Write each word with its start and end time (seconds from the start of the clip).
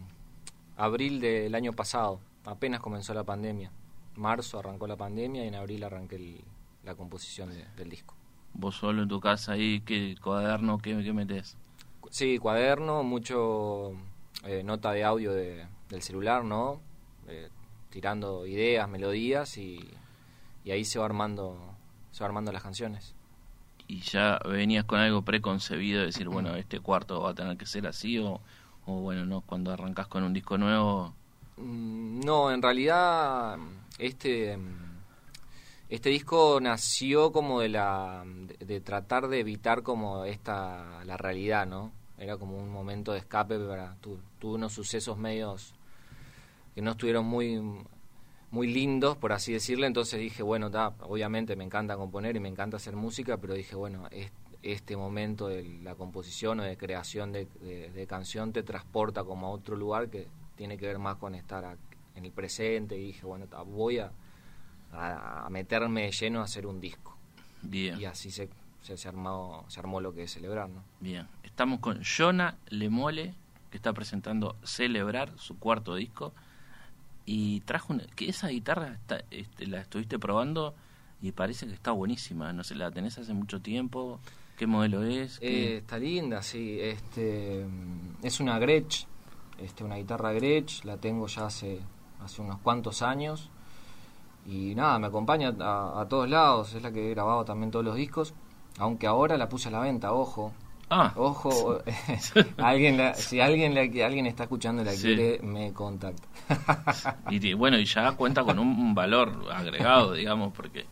abril 0.77 1.19
del 1.19 1.53
año 1.55 1.73
pasado. 1.73 2.19
Apenas 2.45 2.79
comenzó 2.79 3.13
la 3.13 3.23
pandemia. 3.23 3.71
Marzo 4.15 4.59
arrancó 4.59 4.87
la 4.87 4.95
pandemia 4.95 5.43
y 5.43 5.47
en 5.47 5.55
abril 5.55 5.83
arranqué 5.83 6.43
la 6.83 6.95
composición 6.95 7.51
del 7.75 7.89
disco. 7.89 8.15
¿Vos 8.57 8.75
solo 8.75 9.03
en 9.03 9.07
tu 9.07 9.19
casa 9.19 9.51
ahí? 9.51 9.81
¿Qué 9.81 10.15
cuaderno? 10.19 10.79
¿Qué, 10.79 11.03
qué 11.03 11.13
metes? 11.13 11.55
Sí, 12.09 12.39
cuaderno, 12.39 13.03
mucho 13.03 13.93
eh, 14.43 14.63
nota 14.63 14.91
de 14.93 15.03
audio 15.03 15.31
de, 15.31 15.67
del 15.89 16.01
celular, 16.01 16.43
¿no? 16.43 16.81
Eh, 17.27 17.49
tirando 17.91 18.47
ideas, 18.47 18.89
melodías 18.89 19.59
y, 19.59 19.79
y, 20.63 20.71
ahí 20.71 20.85
se 20.85 20.97
va 20.97 21.05
armando 21.05 21.75
se 22.11 22.23
va 22.23 22.27
armando 22.27 22.51
las 22.51 22.63
canciones. 22.63 23.13
¿Y 23.87 23.99
ya 24.01 24.39
venías 24.43 24.85
con 24.85 24.99
algo 24.99 25.21
preconcebido 25.21 25.99
de 25.99 26.07
decir, 26.07 26.27
bueno, 26.27 26.55
este 26.55 26.79
cuarto 26.79 27.21
va 27.21 27.31
a 27.31 27.33
tener 27.35 27.57
que 27.57 27.67
ser 27.67 27.85
así 27.85 28.17
o, 28.17 28.41
o 28.87 28.93
bueno, 29.01 29.23
no, 29.25 29.41
cuando 29.41 29.71
arrancas 29.71 30.07
con 30.07 30.23
un 30.23 30.33
disco 30.33 30.57
nuevo? 30.57 31.13
Mm, 31.57 32.21
no, 32.21 32.51
en 32.51 32.61
realidad 32.63 33.57
este 33.99 34.57
este 35.89 36.09
disco 36.09 36.59
nació 36.61 37.31
como 37.31 37.61
de 37.61 37.69
la 37.69 38.23
de, 38.59 38.81
tratar 38.81 39.27
de 39.29 39.39
evitar 39.39 39.83
como 39.83 40.25
esta 40.25 41.03
la 41.05 41.17
realidad, 41.17 41.65
¿no? 41.65 41.93
Era 42.17 42.37
como 42.37 42.57
un 42.57 42.69
momento 42.69 43.13
de 43.13 43.19
escape 43.19 43.57
para 43.59 43.95
tuve 44.01 44.19
unos 44.41 44.73
sucesos 44.73 45.17
medios 45.17 45.73
que 46.75 46.81
no 46.81 46.91
estuvieron 46.91 47.25
muy 47.25 47.61
muy 48.49 48.67
lindos, 48.67 49.17
por 49.17 49.33
así 49.33 49.51
decirlo, 49.51 49.85
entonces 49.85 50.19
dije, 50.19 50.41
bueno, 50.41 50.71
obviamente 51.01 51.55
me 51.55 51.63
encanta 51.65 51.97
componer 51.97 52.35
y 52.37 52.39
me 52.39 52.47
encanta 52.47 52.77
hacer 52.77 52.95
música, 52.95 53.37
pero 53.37 53.53
dije, 53.53 53.75
bueno, 53.75 54.07
este 54.63 54.95
momento 54.95 55.47
de 55.47 55.63
la 55.83 55.95
composición 55.95 56.61
o 56.61 56.63
de 56.63 56.77
creación 56.77 57.31
de, 57.31 57.47
canción 58.07 58.53
te 58.53 58.63
transporta 58.63 59.23
como 59.23 59.47
a 59.47 59.49
otro 59.51 59.75
lugar 59.75 60.09
que 60.09 60.27
tiene 60.55 60.77
que 60.77 60.87
ver 60.87 60.97
más 60.97 61.17
con 61.17 61.35
estar 61.35 61.77
en 62.15 62.25
el 62.25 62.31
presente 62.31 62.97
y 62.97 63.07
dije, 63.07 63.25
bueno, 63.25 63.47
voy 63.65 63.99
a, 63.99 64.11
a, 64.91 65.47
meterme 65.49 66.11
lleno 66.11 66.41
a 66.41 66.43
hacer 66.43 66.65
un 66.65 66.79
disco. 66.79 67.17
Bien. 67.61 67.99
Y 67.99 68.05
así 68.05 68.31
se, 68.31 68.49
se, 68.81 69.07
armó, 69.07 69.65
se 69.67 69.79
armó 69.79 70.01
lo 70.01 70.13
que 70.13 70.23
es 70.23 70.33
celebrar, 70.33 70.69
¿no? 70.69 70.83
Bien, 70.99 71.27
estamos 71.43 71.79
con 71.79 72.01
Jonah 72.03 72.57
Lemole, 72.69 73.33
que 73.69 73.77
está 73.77 73.93
presentando 73.93 74.55
Celebrar, 74.63 75.31
su 75.37 75.57
cuarto 75.59 75.95
disco. 75.95 76.33
Y 77.25 77.59
trajo 77.61 77.93
una, 77.93 78.05
que 78.15 78.29
esa 78.29 78.47
guitarra 78.47 78.93
está, 78.93 79.21
este, 79.31 79.67
la 79.67 79.81
estuviste 79.81 80.17
probando 80.17 80.75
y 81.21 81.31
parece 81.31 81.67
que 81.67 81.73
está 81.73 81.91
buenísima. 81.91 82.53
No 82.53 82.63
sé 82.63 82.75
la 82.75 82.91
tenés 82.91 83.17
hace 83.17 83.33
mucho 83.33 83.61
tiempo 83.61 84.19
qué 84.57 84.65
modelo 84.65 85.03
es 85.03 85.37
eh, 85.41 85.77
está 85.77 85.99
linda 85.99 86.41
sí. 86.41 86.77
Este 86.79 87.65
es 88.23 88.39
una 88.39 88.59
Gretsch 88.59 89.05
este 89.57 89.83
una 89.83 89.95
guitarra 89.95 90.31
Gretsch. 90.33 90.83
La 90.83 90.97
tengo 90.97 91.27
ya 91.27 91.47
hace 91.47 91.79
hace 92.19 92.41
unos 92.41 92.59
cuantos 92.59 93.01
años 93.01 93.49
y 94.47 94.73
nada 94.73 94.97
me 94.97 95.07
acompaña 95.07 95.53
a, 95.59 96.01
a 96.01 96.07
todos 96.07 96.29
lados 96.29 96.73
es 96.73 96.81
la 96.81 96.91
que 96.91 97.07
he 97.07 97.09
grabado 97.11 97.45
también 97.45 97.69
todos 97.69 97.85
los 97.85 97.95
discos 97.95 98.33
aunque 98.79 99.05
ahora 99.05 99.37
la 99.37 99.49
puse 99.49 99.67
a 99.67 99.71
la 99.71 99.81
venta 99.81 100.13
ojo 100.13 100.53
Ah. 100.89 101.11
Ojo, 101.17 101.81
alguien 102.57 103.13
si 103.15 103.41
alguien 103.41 103.75
la, 103.75 103.81
alguien 103.81 104.25
está 104.25 104.43
escuchando 104.43 104.83
la 104.83 104.93
quiere, 104.93 105.39
me 105.43 105.73
contacta. 105.73 106.27
y 107.29 107.53
bueno, 107.53 107.77
y 107.77 107.83
ya 107.83 108.13
cuenta 108.13 108.43
con 108.43 108.57
un, 108.57 108.95
valor 108.95 109.47
agregado, 109.53 110.13
digamos, 110.13 110.53
porque 110.53 110.85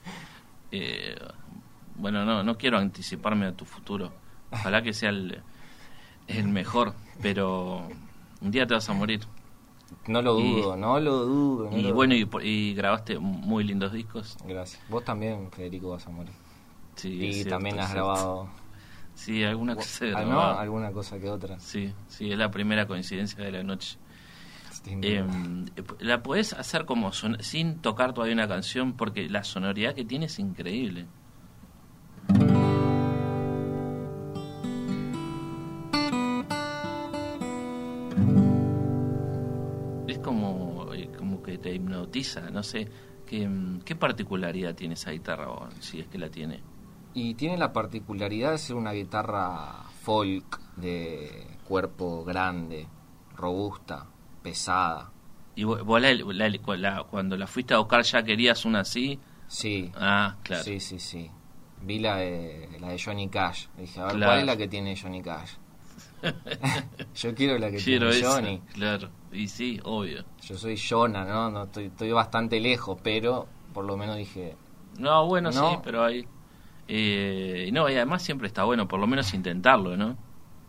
eh, 0.72 1.16
bueno, 1.96 2.26
no 2.26 2.44
no 2.44 2.58
quiero 2.58 2.78
anticiparme 2.78 3.46
a 3.46 3.54
tu 3.54 3.64
futuro. 3.64 4.12
Ojalá 4.52 4.82
que 4.82 4.92
sea 4.92 5.10
el, 5.10 5.42
el 6.28 6.48
mejor, 6.50 6.94
pero 7.22 7.88
un 8.42 8.52
día 8.52 8.68
te 8.68 8.74
vas 8.74 8.90
a 8.90 8.94
morir. 8.94 9.22
No 10.08 10.22
lo 10.22 10.34
dudo, 10.36 10.76
no 10.76 11.00
lo 11.00 11.26
dudo. 11.26 11.78
y 11.78 11.92
bueno, 11.92 12.14
Y, 12.16 12.28
y, 12.44 12.74
grabaste 12.76 13.18
muy 13.18 13.64
lindos 13.64 13.92
discos. 13.92 14.38
Gracias. 14.46 14.82
Vos 14.90 15.04
también, 15.04 15.50
Federico, 15.52 15.98
morir. 16.12 16.34
Sí, 16.96 17.42
y 17.42 17.46
también 17.46 17.80
has 17.80 17.94
grabado 17.94 18.48
Sí, 19.16 19.44
alguna 19.44 19.76
cosa, 19.76 20.06
ah, 20.14 20.24
¿no? 20.26 20.42
alguna 20.42 20.92
cosa 20.92 21.18
que 21.20 21.30
otra. 21.30 21.58
Sí, 21.60 21.94
sí, 22.08 22.32
es 22.32 22.38
la 22.38 22.52
primera 22.52 22.86
coincidencia 22.86 23.44
de 23.44 23.52
la 23.52 23.64
noche. 23.64 23.98
Eh, 25.02 25.24
la 26.00 26.22
puedes 26.22 26.54
hacer 26.54 26.86
como 26.86 27.12
sin 27.12 27.80
tocar 27.80 28.14
todavía 28.14 28.36
una 28.36 28.48
canción 28.48 28.94
porque 28.94 29.30
la 29.30 29.44
sonoridad 29.44 29.96
que 29.96 30.06
tiene 30.06 30.26
es 30.26 30.38
increíble. 30.38 31.08
Te 41.66 41.74
hipnotiza, 41.74 42.52
no 42.52 42.62
sé. 42.62 42.88
¿Qué, 43.26 43.50
qué 43.84 43.96
particularidad 43.96 44.76
tiene 44.76 44.94
esa 44.94 45.10
guitarra, 45.10 45.48
si 45.80 46.00
es 46.00 46.06
que 46.06 46.20
la 46.20 46.30
tiene? 46.30 46.62
Y 47.16 47.34
tiene 47.34 47.58
la 47.58 47.74
particularidad 47.74 48.52
de 48.52 48.60
ser 48.60 48.76
una 48.76 48.92
guitarra 48.92 49.84
folk 50.04 50.60
de 50.76 51.58
cuerpo 51.64 52.24
grande, 52.24 52.88
robusta, 53.36 54.06
pesada. 54.44 55.12
¿Y 55.56 55.64
vos 55.64 55.80
cuando 57.10 57.36
la 57.36 57.48
fuiste 57.48 57.74
a 57.74 57.80
buscar 57.80 58.04
ya 58.04 58.22
querías 58.22 58.64
una 58.66 58.82
así? 58.82 59.20
Sí. 59.48 59.92
Ah, 59.96 60.36
claro. 60.44 60.64
Sí, 60.64 60.80
sí, 60.80 61.00
sí. 61.00 61.32
Vi 61.82 61.98
la 61.98 62.18
de, 62.18 62.78
la 62.80 62.90
de 62.90 63.02
Johnny 63.04 63.28
Cash. 63.28 63.70
Dije, 63.76 64.00
a 64.00 64.06
ver, 64.06 64.24
¿cuál 64.24 64.40
es 64.40 64.46
la 64.46 64.56
que 64.56 64.68
tiene 64.68 64.96
Johnny 64.96 65.24
Cash? 65.24 65.54
Yo 67.16 67.34
quiero 67.34 67.58
la 67.58 67.72
que 67.72 67.78
tiene 67.80 68.22
Johnny. 68.22 68.62
Claro, 68.74 69.10
y 69.36 69.48
sí, 69.48 69.80
obvio. 69.84 70.24
Yo 70.42 70.58
soy 70.58 70.78
Jonah, 70.78 71.26
¿no? 71.26 71.52
no 71.52 71.64
estoy, 71.64 71.86
estoy 71.86 72.12
bastante 72.12 72.60
lejos, 72.60 72.98
pero 73.04 73.48
por 73.74 73.86
lo 73.86 73.98
menos 73.98 74.18
dije... 74.18 74.56
No, 74.98 75.26
bueno, 75.28 75.52
sí, 75.52 75.60
pero 75.84 76.04
hay... 76.04 76.28
Eh, 76.88 77.70
no, 77.74 77.90
y 77.90 77.96
además 77.96 78.22
siempre 78.22 78.48
está 78.48 78.64
bueno, 78.64 78.88
por 78.88 79.00
lo 79.00 79.08
menos 79.08 79.34
intentarlo, 79.34 79.98
¿no? 79.98 80.16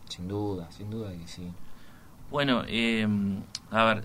Sin 0.09 0.29
duda, 0.29 0.71
sin 0.71 0.91
duda 0.91 1.13
que 1.13 1.29
sí. 1.29 1.53
Bueno, 2.31 2.63
eh, 2.67 3.07
a 3.71 3.85
ver, 3.85 4.05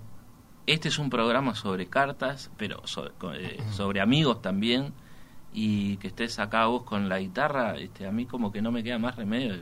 este 0.67 0.89
es 0.89 0.99
un 0.99 1.09
programa 1.09 1.55
sobre 1.55 1.87
cartas, 1.87 2.51
pero 2.57 2.85
sobre, 2.85 3.11
eh, 3.33 3.59
sobre, 3.71 4.01
amigos 4.01 4.41
también. 4.41 4.93
Y 5.53 5.97
que 5.97 6.07
estés 6.07 6.39
acá 6.39 6.65
vos 6.67 6.83
con 6.83 7.09
la 7.09 7.19
guitarra, 7.19 7.75
este, 7.77 8.07
a 8.07 8.11
mí 8.11 8.25
como 8.25 8.51
que 8.51 8.61
no 8.61 8.71
me 8.71 8.83
queda 8.83 8.99
más 8.99 9.17
remedio 9.17 9.55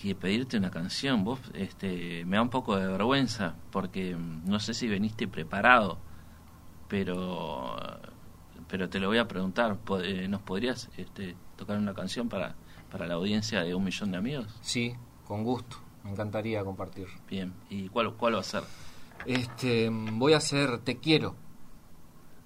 que 0.00 0.14
pedirte 0.14 0.56
una 0.56 0.70
canción. 0.70 1.24
Vos 1.24 1.40
este, 1.54 2.24
me 2.24 2.36
da 2.36 2.42
un 2.42 2.50
poco 2.50 2.76
de 2.76 2.86
vergüenza 2.86 3.54
porque 3.70 4.16
mm, 4.16 4.48
no 4.48 4.58
sé 4.60 4.74
si 4.74 4.88
veniste 4.88 5.28
preparado, 5.28 5.98
pero 6.88 7.76
pero 8.68 8.88
te 8.88 9.00
lo 9.00 9.08
voy 9.08 9.18
a 9.18 9.26
preguntar. 9.26 9.78
Eh, 10.04 10.28
¿Nos 10.28 10.42
podrías 10.42 10.88
este, 10.96 11.34
tocar 11.56 11.76
una 11.76 11.92
canción 11.92 12.28
para, 12.28 12.54
para 12.90 13.06
la 13.06 13.14
audiencia 13.14 13.62
de 13.62 13.74
un 13.74 13.84
millón 13.84 14.12
de 14.12 14.18
amigos? 14.18 14.46
Sí, 14.60 14.94
con 15.26 15.42
gusto. 15.42 15.76
Me 16.04 16.12
encantaría 16.12 16.64
compartir. 16.64 17.08
Bien. 17.28 17.52
¿Y 17.68 17.88
cuál, 17.88 18.14
cuál 18.14 18.36
va 18.36 18.40
a 18.40 18.44
ser? 18.44 18.62
Este, 19.26 19.90
voy 19.90 20.32
a 20.32 20.38
hacer 20.38 20.78
Te 20.78 20.98
quiero. 20.98 21.34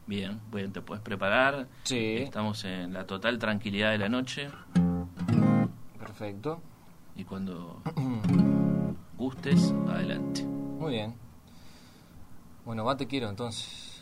Bien, 0.07 0.41
bien, 0.53 0.73
te 0.73 0.83
puedes 0.83 1.03
preparar. 1.03 1.69
Sí. 1.85 2.17
Estamos 2.17 2.65
en 2.65 2.93
la 2.93 3.07
total 3.07 3.39
tranquilidad 3.39 3.91
de 3.91 3.99
la 3.99 4.09
noche. 4.09 4.49
Perfecto. 5.99 6.61
Y 7.17 7.25
cuando 7.25 7.81
gustes, 9.17 9.73
adelante. 9.89 10.45
Muy 10.45 10.93
bien. 10.93 11.15
Bueno, 12.65 12.85
va 12.85 12.97
Te 12.97 13.07
quiero 13.07 13.29
entonces. 13.29 13.94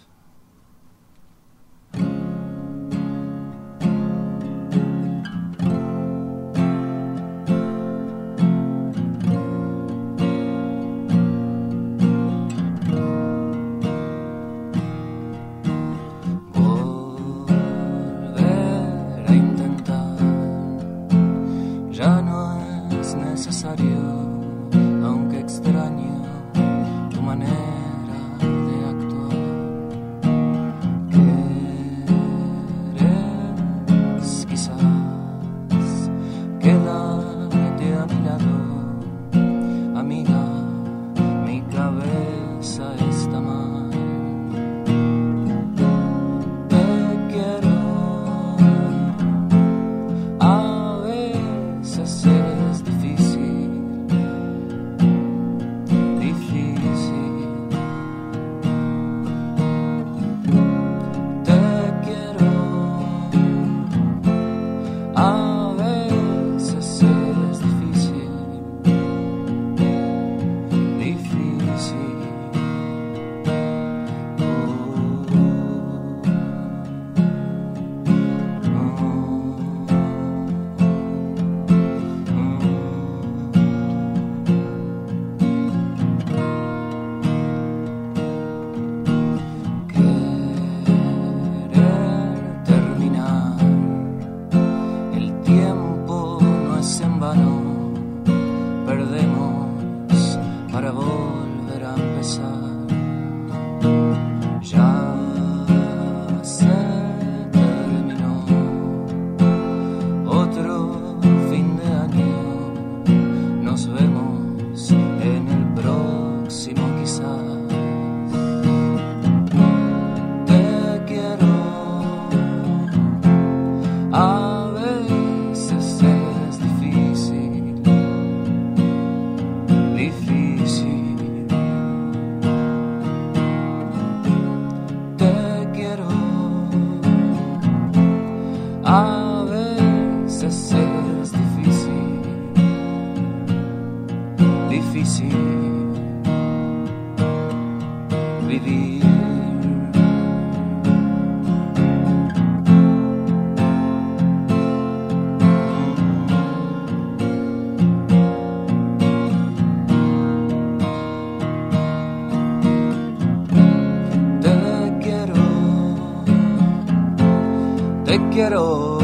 quiero, 168.43 168.99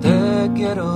te 0.00 0.50
quiero. 0.56 0.94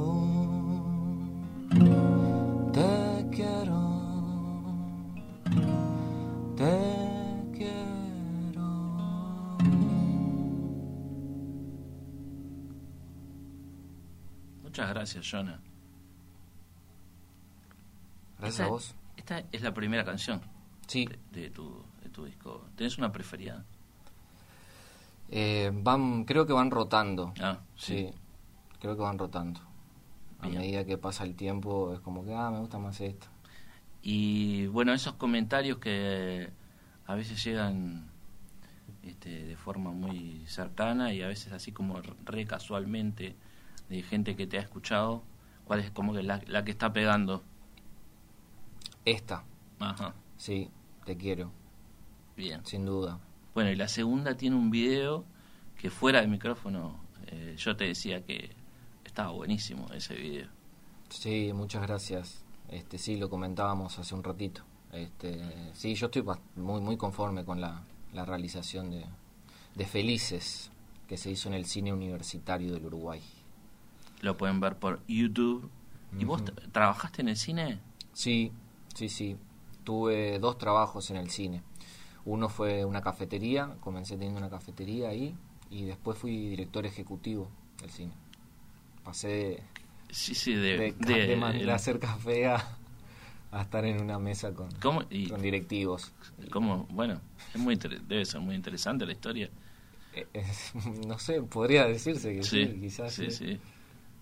Gracias, 15.04 15.30
Jonah. 15.30 15.60
Gracias 18.38 18.66
a 18.66 18.70
vos. 18.70 18.94
Esta 19.18 19.44
es 19.52 19.60
la 19.60 19.74
primera 19.74 20.02
canción 20.02 20.40
sí. 20.86 21.06
de, 21.30 21.50
tu, 21.50 21.84
de 22.02 22.08
tu 22.08 22.24
disco. 22.24 22.68
¿Tienes 22.74 22.96
una 22.96 23.12
preferida? 23.12 23.66
Eh, 25.28 25.70
van, 25.74 26.24
creo 26.24 26.46
que 26.46 26.54
van 26.54 26.70
rotando. 26.70 27.34
Ah, 27.38 27.58
sí. 27.76 28.10
creo 28.80 28.96
que 28.96 29.02
van 29.02 29.18
rotando. 29.18 29.60
A 30.38 30.48
medida 30.48 30.86
que 30.86 30.96
pasa 30.96 31.24
el 31.24 31.34
tiempo 31.36 31.92
es 31.92 32.00
como 32.00 32.24
que, 32.24 32.32
ah, 32.32 32.50
me 32.50 32.60
gusta 32.60 32.78
más 32.78 32.98
esta. 33.02 33.26
Y 34.00 34.68
bueno, 34.68 34.94
esos 34.94 35.16
comentarios 35.16 35.76
que 35.80 36.48
a 37.04 37.14
veces 37.14 37.44
llegan 37.44 38.08
este, 39.02 39.44
de 39.44 39.56
forma 39.56 39.90
muy 39.90 40.46
cercana 40.46 41.12
y 41.12 41.20
a 41.20 41.28
veces 41.28 41.52
así 41.52 41.72
como 41.72 42.00
re 42.24 42.46
casualmente 42.46 43.36
de 43.96 44.02
gente 44.02 44.36
que 44.36 44.46
te 44.46 44.58
ha 44.58 44.60
escuchado, 44.60 45.22
¿cuál 45.64 45.80
es 45.80 45.90
como 45.90 46.12
que 46.12 46.22
la, 46.22 46.40
la 46.46 46.64
que 46.64 46.70
está 46.70 46.92
pegando? 46.92 47.42
Esta. 49.04 49.44
Ajá. 49.78 50.14
Sí, 50.36 50.70
te 51.04 51.16
quiero. 51.16 51.52
Bien. 52.36 52.64
Sin 52.64 52.86
duda. 52.86 53.20
Bueno, 53.54 53.70
y 53.70 53.76
la 53.76 53.88
segunda 53.88 54.36
tiene 54.36 54.56
un 54.56 54.70
video 54.70 55.24
que 55.76 55.90
fuera 55.90 56.20
del 56.20 56.30
micrófono 56.30 57.04
eh, 57.26 57.54
yo 57.56 57.76
te 57.76 57.84
decía 57.84 58.24
que 58.24 58.50
estaba 59.04 59.30
buenísimo 59.30 59.86
ese 59.92 60.14
video. 60.14 60.48
Sí, 61.08 61.52
muchas 61.54 61.82
gracias. 61.82 62.44
Este 62.68 62.98
sí 62.98 63.16
lo 63.16 63.30
comentábamos 63.30 63.98
hace 63.98 64.14
un 64.14 64.24
ratito. 64.24 64.62
Este, 64.92 65.40
sí, 65.74 65.94
yo 65.94 66.06
estoy 66.06 66.24
muy, 66.56 66.80
muy 66.80 66.96
conforme 66.96 67.44
con 67.44 67.60
la, 67.60 67.82
la 68.12 68.24
realización 68.24 68.90
de, 68.90 69.04
de 69.74 69.86
Felices, 69.86 70.70
que 71.08 71.16
se 71.16 71.30
hizo 71.30 71.48
en 71.48 71.54
el 71.54 71.66
cine 71.66 71.92
universitario 71.92 72.72
del 72.72 72.86
Uruguay. 72.86 73.20
Lo 74.24 74.38
pueden 74.38 74.58
ver 74.58 74.76
por 74.76 75.00
YouTube. 75.06 75.68
¿Y 76.18 76.24
vos 76.24 76.42
trabajaste 76.72 77.20
en 77.20 77.28
el 77.28 77.36
cine? 77.36 77.78
Sí, 78.14 78.52
sí, 78.94 79.10
sí. 79.10 79.36
Tuve 79.84 80.38
dos 80.38 80.56
trabajos 80.56 81.10
en 81.10 81.16
el 81.18 81.28
cine. 81.28 81.62
Uno 82.24 82.48
fue 82.48 82.86
una 82.86 83.02
cafetería, 83.02 83.76
comencé 83.80 84.14
teniendo 84.14 84.38
una 84.40 84.48
cafetería 84.48 85.10
ahí, 85.10 85.36
y 85.70 85.84
después 85.84 86.16
fui 86.16 86.48
director 86.48 86.86
ejecutivo 86.86 87.50
del 87.82 87.90
cine. 87.90 88.12
Pasé 89.02 89.28
de, 89.28 89.62
Sí, 90.10 90.34
sí, 90.34 90.54
de... 90.54 90.94
de, 90.98 91.72
hacer 91.72 91.98
café 91.98 92.46
a, 92.46 92.78
a 93.52 93.60
estar 93.60 93.84
en 93.84 94.00
una 94.00 94.18
mesa 94.18 94.54
con, 94.54 94.70
con 94.80 95.42
directivos. 95.42 96.12
¿cómo? 96.50 96.86
Bueno, 96.88 97.20
es 97.52 97.60
muy 97.60 97.76
debe 97.76 98.24
ser 98.24 98.40
muy 98.40 98.54
interesante 98.54 99.04
la 99.04 99.12
historia. 99.12 99.50
Eh, 100.14 100.26
no 101.06 101.18
sé, 101.18 101.42
podría 101.42 101.84
decirse 101.86 102.34
que 102.34 102.42
sí, 102.42 102.78
quizás. 102.80 103.12
sí, 103.12 103.30
sí. 103.30 103.60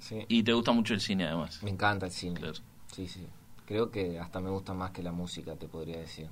Sí. 0.02 0.24
Y 0.28 0.42
te 0.42 0.52
gusta 0.52 0.72
mucho 0.72 0.94
el 0.94 1.00
cine, 1.00 1.24
además. 1.26 1.62
Me 1.62 1.70
encanta 1.70 2.06
el 2.06 2.12
cine. 2.12 2.38
Claro. 2.40 2.58
Sí, 2.92 3.06
sí. 3.08 3.26
Creo 3.66 3.90
que 3.90 4.18
hasta 4.18 4.40
me 4.40 4.50
gusta 4.50 4.74
más 4.74 4.90
que 4.90 5.02
la 5.02 5.12
música, 5.12 5.56
te 5.56 5.66
podría 5.68 5.98
decir. 5.98 6.28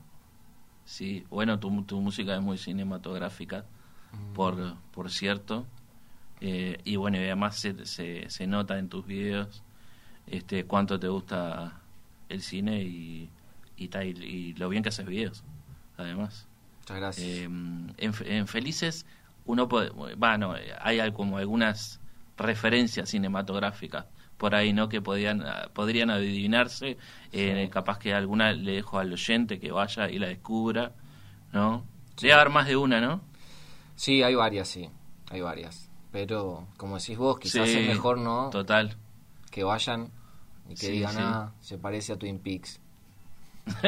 Sí, 0.84 1.24
bueno, 1.30 1.58
tu, 1.60 1.82
tu 1.84 2.00
música 2.00 2.34
es 2.34 2.42
muy 2.42 2.58
cinematográfica, 2.58 3.64
Mm. 4.12 4.32
por, 4.34 4.74
por 4.90 5.10
cierto. 5.10 5.66
Eh, 6.40 6.80
y 6.84 6.96
bueno, 6.96 7.16
y 7.18 7.20
además 7.20 7.56
se, 7.56 7.86
se, 7.86 8.28
se 8.28 8.46
nota 8.48 8.78
en 8.78 8.88
tus 8.88 9.06
videos 9.06 9.62
este, 10.26 10.64
cuánto 10.64 10.98
te 10.98 11.06
gusta 11.06 11.80
el 12.28 12.42
cine 12.42 12.82
y, 12.82 13.30
y, 13.76 13.88
ta- 13.88 14.04
y, 14.04 14.54
lo 14.54 14.68
bien 14.68 14.82
que 14.82 14.88
haces 14.88 15.06
videos, 15.06 15.44
además. 15.96 16.48
Muchas 16.80 16.96
gracias. 16.96 17.24
Eh, 17.26 17.44
en, 17.44 17.94
en 17.98 18.46
Felices, 18.48 19.06
uno 19.46 19.68
puede. 19.68 19.90
Bueno, 19.90 20.54
hay 20.80 21.12
como 21.12 21.38
algunas 21.38 22.00
referencias 22.40 23.08
cinematográficas 23.10 24.06
por 24.36 24.54
ahí, 24.54 24.72
¿no? 24.72 24.88
Que 24.88 25.02
podían, 25.02 25.42
ah, 25.42 25.68
podrían 25.74 26.10
adivinarse. 26.10 26.96
Eh, 27.32 27.68
capaz 27.70 27.98
que 27.98 28.14
alguna 28.14 28.52
le 28.52 28.72
dejo 28.72 28.98
al 28.98 29.12
oyente 29.12 29.60
que 29.60 29.70
vaya 29.70 30.08
y 30.08 30.18
la 30.18 30.28
descubra, 30.28 30.92
¿no? 31.52 31.84
Debe 32.20 32.32
haber 32.32 32.48
más 32.50 32.66
de 32.66 32.76
una, 32.76 33.00
¿no? 33.00 33.20
Sí, 33.96 34.22
hay 34.22 34.34
varias, 34.34 34.68
sí. 34.68 34.88
Hay 35.30 35.42
varias. 35.42 35.90
Pero, 36.10 36.66
como 36.76 36.98
decís 36.98 37.18
vos, 37.18 37.38
quizás 37.38 37.68
Sí, 37.68 37.76
es 37.78 37.86
mejor, 37.86 38.18
¿no? 38.18 38.48
Total. 38.50 38.96
Que 39.50 39.62
vayan 39.62 40.10
y 40.68 40.74
que 40.74 40.86
Sí, 40.86 40.90
digan, 40.92 41.12
sí. 41.12 41.18
ah, 41.20 41.52
se 41.60 41.76
parece 41.78 42.14
a 42.14 42.16
Twin 42.18 42.38
Peaks. 42.38 42.80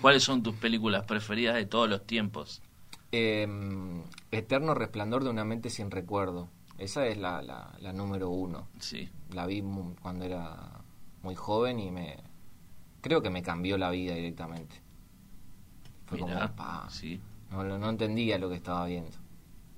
¿Cuáles 0.00 0.22
son 0.22 0.42
tus 0.42 0.54
películas 0.56 1.04
preferidas 1.04 1.54
de 1.56 1.66
todos 1.66 1.88
los 1.88 2.06
tiempos? 2.06 2.60
Eh, 3.12 3.46
Eterno 4.30 4.74
resplandor 4.74 5.24
de 5.24 5.30
una 5.30 5.44
mente 5.44 5.70
sin 5.70 5.90
recuerdo. 5.90 6.48
Esa 6.78 7.06
es 7.06 7.16
la, 7.16 7.42
la, 7.42 7.72
la 7.80 7.92
número 7.92 8.28
uno. 8.30 8.66
Sí. 8.80 9.08
La 9.32 9.46
vi 9.46 9.62
cuando 10.02 10.24
era 10.24 10.80
muy 11.22 11.34
joven 11.34 11.80
y 11.80 11.90
me... 11.90 12.16
Creo 13.00 13.22
que 13.22 13.30
me 13.30 13.42
cambió 13.42 13.78
la 13.78 13.90
vida 13.90 14.14
directamente. 14.14 14.76
Fue 16.06 16.18
Mirá, 16.18 16.34
como, 16.40 16.56
pa, 16.56 16.88
sí. 16.90 17.20
no, 17.50 17.64
no, 17.64 17.78
no 17.78 17.88
entendía 17.90 18.38
lo 18.38 18.48
que 18.48 18.56
estaba 18.56 18.86
viendo. 18.86 19.10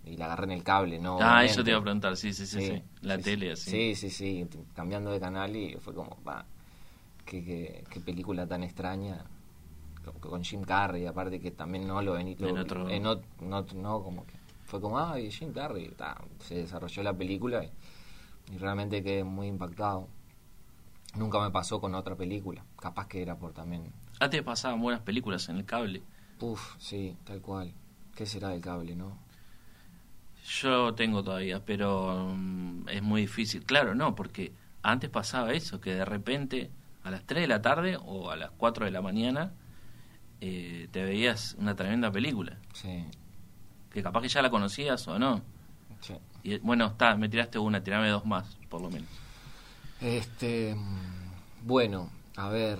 Y 0.05 0.17
la 0.17 0.27
agarré 0.27 0.45
en 0.45 0.53
el 0.53 0.65
cable, 0.65 0.99
¿no? 0.99 1.17
Ah, 1.21 1.45
obviamente. 1.45 1.53
eso 1.53 1.65
te 1.65 1.71
iba 1.71 1.79
a 1.79 1.83
preguntar, 1.83 2.17
sí, 2.17 2.33
sí, 2.33 2.47
sí, 2.47 2.61
sí. 2.61 2.83
La 3.03 3.17
sí, 3.17 3.23
tele, 3.25 3.47
sí. 3.47 3.53
así. 3.53 3.71
Sí, 3.71 3.95
sí, 3.95 4.11
sí, 4.11 4.49
cambiando 4.75 5.11
de 5.11 5.21
canal 5.21 5.55
y 5.57 5.77
fue 5.81 5.95
como, 5.95 6.17
va, 6.27 6.45
qué, 7.27 7.45
qué, 7.45 7.85
qué 7.91 8.01
película 8.01 8.47
tan 8.47 8.63
extraña. 8.63 9.25
Con- 10.21 10.43
Jim 10.43 10.63
Carrey, 10.63 11.07
aparte 11.07 11.41
que 11.41 11.51
también 11.51 11.87
no 11.87 12.01
lo 12.01 12.15
vení, 12.15 12.37
lo- 12.37 12.49
En 12.49 12.59
otro- 12.59 12.89
en 12.89 13.05
ot- 13.05 13.25
no, 13.43 13.63
no, 13.75 14.03
como 14.03 14.25
que 14.27 14.38
fue 14.69 14.83
como, 14.83 14.99
ay, 14.99 15.31
Jim 15.31 15.51
Carrey, 15.51 15.89
ta, 15.97 16.23
se 16.41 16.57
desarrolló 16.57 17.03
la 17.03 17.15
película 17.15 17.65
y, 17.65 17.73
y 18.55 18.59
realmente 18.59 19.03
quedé 19.03 19.25
muy 19.25 19.47
impactado. 19.47 20.09
Nunca 21.17 21.41
me 21.41 21.51
pasó 21.51 21.81
con 21.81 21.95
otra 21.95 22.15
película, 22.15 22.63
capaz 22.79 23.09
que 23.09 23.23
era 23.23 23.35
por 23.35 23.55
también, 23.55 23.91
Antes 24.21 24.43
pasaban 24.43 24.81
buenas 24.83 25.01
películas 25.01 25.49
en 25.49 25.57
el 25.57 25.65
cable. 25.65 26.03
Uf, 26.41 26.77
sí, 26.79 27.17
tal 27.25 27.41
cual. 27.41 27.73
¿Qué 28.15 28.27
será 28.27 28.51
del 28.51 28.61
cable, 28.61 28.95
no? 28.95 29.17
Yo 30.45 30.95
tengo 30.95 31.25
todavía, 31.25 31.65
pero 31.65 32.35
mm, 32.37 32.91
es 32.91 33.03
muy 33.03 33.23
difícil. 33.23 33.65
Claro, 33.65 33.95
no, 33.95 34.15
porque 34.15 34.53
antes 34.83 35.09
pasaba 35.09 35.53
eso, 35.55 35.81
que 35.81 35.95
de 35.95 36.05
repente 36.05 36.71
a 37.05 37.11
las 37.11 37.25
3 37.25 37.43
de 37.43 37.49
la 37.49 37.63
tarde 37.63 37.97
o 38.05 38.31
a 38.31 38.37
las 38.37 38.51
4 38.51 38.85
de 38.85 38.91
la 38.91 39.01
mañana 39.01 39.53
eh, 40.43 40.89
te 40.93 41.05
veías 41.05 41.57
una 41.59 41.75
tremenda 41.75 42.13
película, 42.13 42.59
Sí, 42.75 43.05
que 43.99 44.03
capaz 44.05 44.23
que 44.23 44.29
ya 44.29 44.43
la 44.43 44.51
conocías 44.51 45.07
o 45.09 45.19
no. 45.19 45.43
sí. 46.01 46.15
Y 46.43 46.59
bueno, 46.59 46.87
está, 46.87 47.17
me 47.17 47.29
tiraste 47.29 47.59
una, 47.59 47.83
tirame 47.83 48.09
dos 48.09 48.25
más, 48.25 48.57
por 48.69 48.81
lo 48.81 48.91
menos. 48.91 49.09
Este, 50.01 50.77
bueno, 51.65 52.11
a 52.37 52.49
ver, 52.49 52.79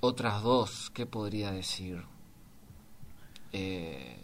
otras 0.00 0.42
dos, 0.42 0.90
¿qué 0.92 1.06
podría 1.06 1.52
decir? 1.52 2.02
Eh, 3.52 4.16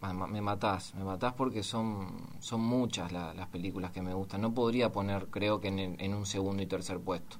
ma- 0.00 0.26
me 0.26 0.40
matás, 0.40 0.94
me 0.94 1.04
matás 1.04 1.32
porque 1.34 1.62
son, 1.62 2.26
son 2.40 2.60
muchas 2.60 3.12
la- 3.12 3.34
las 3.34 3.48
películas 3.48 3.90
que 3.92 4.02
me 4.02 4.14
gustan. 4.14 4.40
No 4.42 4.52
podría 4.52 4.92
poner, 4.92 5.28
creo 5.28 5.60
que 5.60 5.68
en, 5.68 5.78
en 5.98 6.14
un 6.14 6.26
segundo 6.26 6.62
y 6.62 6.66
tercer 6.66 7.00
puesto. 7.00 7.38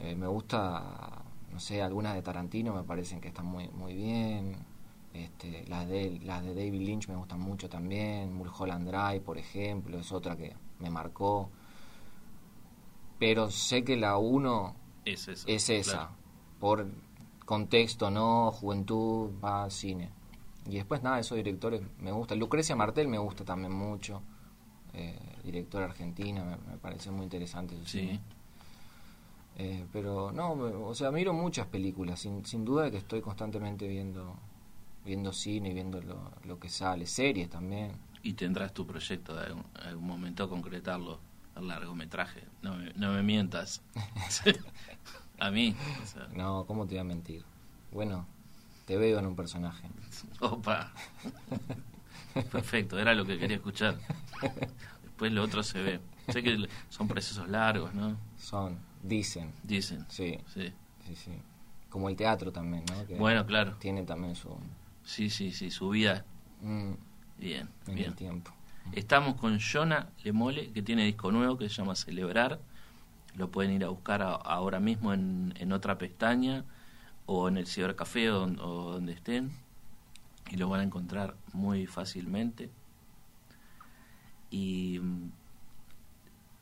Eh, 0.00 0.14
me 0.14 0.26
gusta, 0.26 1.22
no 1.52 1.60
sé, 1.60 1.82
algunas 1.82 2.14
de 2.14 2.22
Tarantino 2.22 2.74
me 2.74 2.82
parecen 2.82 3.20
que 3.20 3.28
están 3.28 3.46
muy, 3.46 3.68
muy 3.68 3.94
bien. 3.94 4.45
Las 5.66 5.88
de 5.88 6.20
las 6.24 6.42
de 6.44 6.54
David 6.54 6.80
Lynch 6.80 7.08
me 7.08 7.16
gustan 7.16 7.40
mucho 7.40 7.68
también. 7.68 8.32
Mulholland 8.34 8.86
Drive, 8.88 9.20
por 9.20 9.36
ejemplo, 9.38 9.98
es 9.98 10.12
otra 10.12 10.36
que 10.36 10.54
me 10.78 10.90
marcó. 10.90 11.50
Pero 13.18 13.50
sé 13.50 13.82
que 13.82 13.96
la 13.96 14.16
uno 14.18 14.74
Es 15.04 15.26
eso. 15.28 15.46
es 15.48 15.68
esa. 15.70 15.92
claro. 15.92 16.10
Por 16.60 16.86
contexto, 17.44 18.10
¿no? 18.10 18.50
Juventud, 18.52 19.30
va 19.42 19.68
cine. 19.70 20.10
Y 20.68 20.74
después, 20.76 21.02
nada, 21.02 21.18
esos 21.20 21.36
directores 21.36 21.80
me 22.00 22.10
gustan. 22.12 22.38
Lucrecia 22.38 22.74
Martel 22.76 23.08
me 23.08 23.18
gusta 23.18 23.44
también 23.44 23.72
mucho. 23.72 24.22
Eh, 24.94 25.18
directora 25.44 25.84
argentina, 25.86 26.42
me, 26.44 26.56
me 26.70 26.78
parece 26.78 27.10
muy 27.10 27.24
interesante 27.24 27.76
su 27.76 27.84
Sí. 27.86 28.00
cine. 28.00 28.20
Eh, 29.58 29.86
pero 29.92 30.32
no, 30.32 30.52
o 30.52 30.94
sea, 30.94 31.10
miro 31.10 31.32
muchas 31.32 31.66
películas, 31.66 32.20
sin, 32.20 32.44
sin 32.44 32.64
duda 32.64 32.90
que 32.90 32.98
estoy 32.98 33.20
constantemente 33.22 33.86
viendo 33.88 34.34
viendo 35.06 35.32
cine 35.32 35.70
y 35.70 35.74
viendo 35.74 36.00
lo, 36.02 36.30
lo 36.44 36.58
que 36.58 36.68
sale, 36.68 37.06
series 37.06 37.48
también. 37.48 37.92
Y 38.22 38.34
tendrás 38.34 38.74
tu 38.74 38.86
proyecto 38.86 39.34
de 39.34 39.46
algún, 39.46 39.64
algún 39.84 40.06
momento 40.06 40.48
concretarlo, 40.50 41.20
el 41.56 41.68
largometraje. 41.68 42.42
No 42.62 42.74
me, 42.76 42.92
no 42.94 43.12
me 43.12 43.22
mientas. 43.22 43.82
a 45.38 45.50
mí. 45.50 45.74
o 46.02 46.06
sea, 46.06 46.28
No, 46.34 46.64
¿cómo 46.66 46.86
te 46.86 46.94
voy 46.94 47.00
a 47.00 47.04
mentir? 47.04 47.44
Bueno, 47.92 48.26
te 48.84 48.96
veo 48.96 49.18
en 49.18 49.26
un 49.26 49.36
personaje. 49.36 49.88
Opa. 50.40 50.92
Perfecto, 52.52 52.98
era 52.98 53.14
lo 53.14 53.24
que 53.24 53.38
quería 53.38 53.56
escuchar. 53.56 53.96
Después 55.02 55.32
lo 55.32 55.42
otro 55.42 55.62
se 55.62 55.80
ve. 55.80 56.00
Sé 56.28 56.42
que 56.42 56.68
son 56.90 57.08
procesos 57.08 57.48
largos, 57.48 57.94
¿no? 57.94 58.16
Son, 58.38 58.78
dicen, 59.02 59.52
Dicen. 59.62 60.04
sí, 60.08 60.38
Sí. 60.52 60.72
sí, 61.06 61.14
sí. 61.16 61.30
Como 61.88 62.08
el 62.10 62.16
teatro 62.16 62.52
también, 62.52 62.84
¿no? 62.92 63.06
Que 63.06 63.14
Bueno, 63.14 63.46
claro. 63.46 63.76
Tiene 63.78 64.02
también 64.02 64.34
su... 64.34 64.48
Sí, 65.06 65.30
sí, 65.30 65.52
sí, 65.52 65.70
su 65.70 65.88
vida. 65.90 66.24
mm, 66.62 66.92
Bien, 67.38 67.68
en 67.86 67.94
bien. 67.94 68.08
el 68.08 68.14
tiempo. 68.14 68.50
Estamos 68.92 69.36
con 69.36 69.58
Jonah 69.60 70.10
Lemole, 70.24 70.72
que 70.72 70.82
tiene 70.82 71.04
disco 71.04 71.32
nuevo 71.32 71.56
que 71.58 71.68
se 71.68 71.76
llama 71.76 71.94
Celebrar. 71.94 72.60
Lo 73.36 73.50
pueden 73.50 73.72
ir 73.72 73.84
a 73.84 73.88
buscar 73.88 74.22
a- 74.22 74.34
ahora 74.34 74.80
mismo 74.80 75.12
en, 75.14 75.54
en 75.58 75.72
otra 75.72 75.98
pestaña 75.98 76.64
o 77.26 77.48
en 77.48 77.56
el 77.58 77.66
cibercafé 77.66 78.30
o, 78.30 78.44
o 78.44 78.92
donde 78.92 79.12
estén. 79.12 79.52
Y 80.50 80.56
lo 80.56 80.68
van 80.68 80.80
a 80.80 80.84
encontrar 80.84 81.36
muy 81.52 81.86
fácilmente. 81.86 82.70
Y 84.50 84.98
mm, 85.00 85.30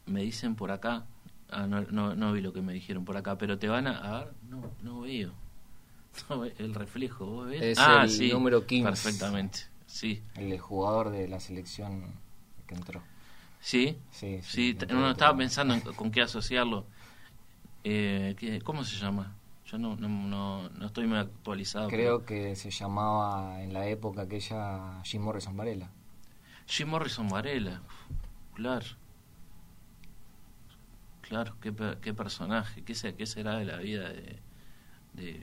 me 0.07 0.23
dicen 0.23 0.55
por 0.55 0.71
acá, 0.71 1.07
ah, 1.51 1.67
no, 1.67 1.83
no, 1.83 2.15
no 2.15 2.33
vi 2.33 2.41
lo 2.41 2.53
que 2.53 2.63
me 2.63 2.73
dijeron 2.73 3.05
por 3.05 3.17
acá, 3.17 3.39
pero 3.39 3.59
te 3.59 3.69
van 3.69 3.87
a... 3.87 3.99
A 3.99 4.25
ver, 4.25 4.35
no, 4.49 4.71
no 4.83 5.01
veo. 5.01 5.33
No 6.29 6.45
el 6.45 6.75
reflejo, 6.75 7.27
¿vos 7.27 7.49
ves? 7.49 7.63
Es 7.63 7.79
ah, 7.79 8.03
el 8.05 8.11
sí, 8.11 8.31
número 8.31 8.67
15. 8.67 8.91
Perfectamente, 8.91 9.61
sí. 9.87 10.23
El 10.37 10.59
jugador 10.59 11.11
de 11.11 11.29
la 11.29 11.41
selección 11.41 12.13
que 12.67 12.75
entró. 12.75 13.03
Sí, 13.61 13.97
Sí, 14.11 14.41
sí, 14.43 14.73
de 14.75 15.11
estaba 15.11 15.37
pensando 15.37 15.75
en 15.75 15.81
con 15.81 16.11
qué 16.11 16.23
asociarlo. 16.23 16.85
Eh, 17.85 18.35
¿qué- 18.39 18.61
¿Cómo 18.63 18.85
se 18.85 18.97
llama? 18.97 19.35
Yo 19.67 19.79
no, 19.79 19.97
no, 19.97 20.09
no, 20.09 20.69
no 20.69 20.87
estoy 20.87 21.07
muy 21.07 21.19
actualizado. 21.19 21.89
Creo 21.89 22.25
que 22.25 22.55
se 22.57 22.71
llamaba 22.71 23.63
en 23.63 23.73
la 23.73 23.87
época 23.89 24.23
aquella 24.23 25.01
Jim 25.05 25.23
Morrison 25.23 25.57
Varela. 25.57 25.89
Jim 26.67 26.89
Morrison 26.89 27.29
Varela, 27.29 27.81
claro. 28.55 28.87
Claro, 31.23 31.57
qué, 31.61 31.73
qué 32.03 32.13
personaje, 32.13 32.85
qué, 32.85 32.95
qué 33.17 33.27
será 33.27 33.57
de 33.57 33.65
la 33.65 33.79
vida 33.79 34.11
de, 34.11 34.43
de, 35.15 35.41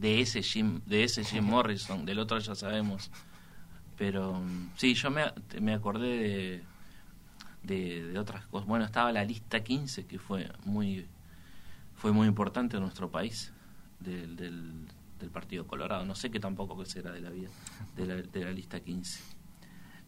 de 0.00 0.22
ese 0.22 0.42
Jim, 0.42 0.80
de 0.86 1.04
ese 1.04 1.24
Jim 1.24 1.44
Morrison, 1.44 2.06
del 2.06 2.18
otro 2.18 2.38
ya 2.38 2.54
sabemos. 2.54 3.10
Pero 3.98 4.42
sí, 4.76 4.94
yo 4.94 5.10
me, 5.10 5.24
me 5.60 5.74
acordé 5.74 6.64
de, 7.62 8.02
de, 8.10 8.18
otras 8.18 8.46
cosas. 8.46 8.66
Bueno, 8.66 8.86
estaba 8.86 9.12
la 9.12 9.24
lista 9.24 9.62
15, 9.62 10.06
que 10.06 10.18
fue 10.18 10.50
muy, 10.64 11.06
fue 11.96 12.12
muy 12.12 12.26
importante 12.26 12.78
en 12.78 12.82
nuestro 12.82 13.10
país, 13.10 13.52
del, 14.00 14.36
del, 14.36 14.88
del 15.18 15.30
Partido 15.30 15.66
Colorado. 15.66 16.06
No 16.06 16.14
sé 16.14 16.30
qué 16.30 16.40
tampoco 16.40 16.78
qué 16.78 16.86
será 16.86 17.12
de 17.12 17.20
la 17.20 17.28
vida 17.28 17.50
de 17.94 18.06
la, 18.06 18.14
de 18.14 18.44
la 18.44 18.52
lista 18.52 18.80
15. 18.80 19.22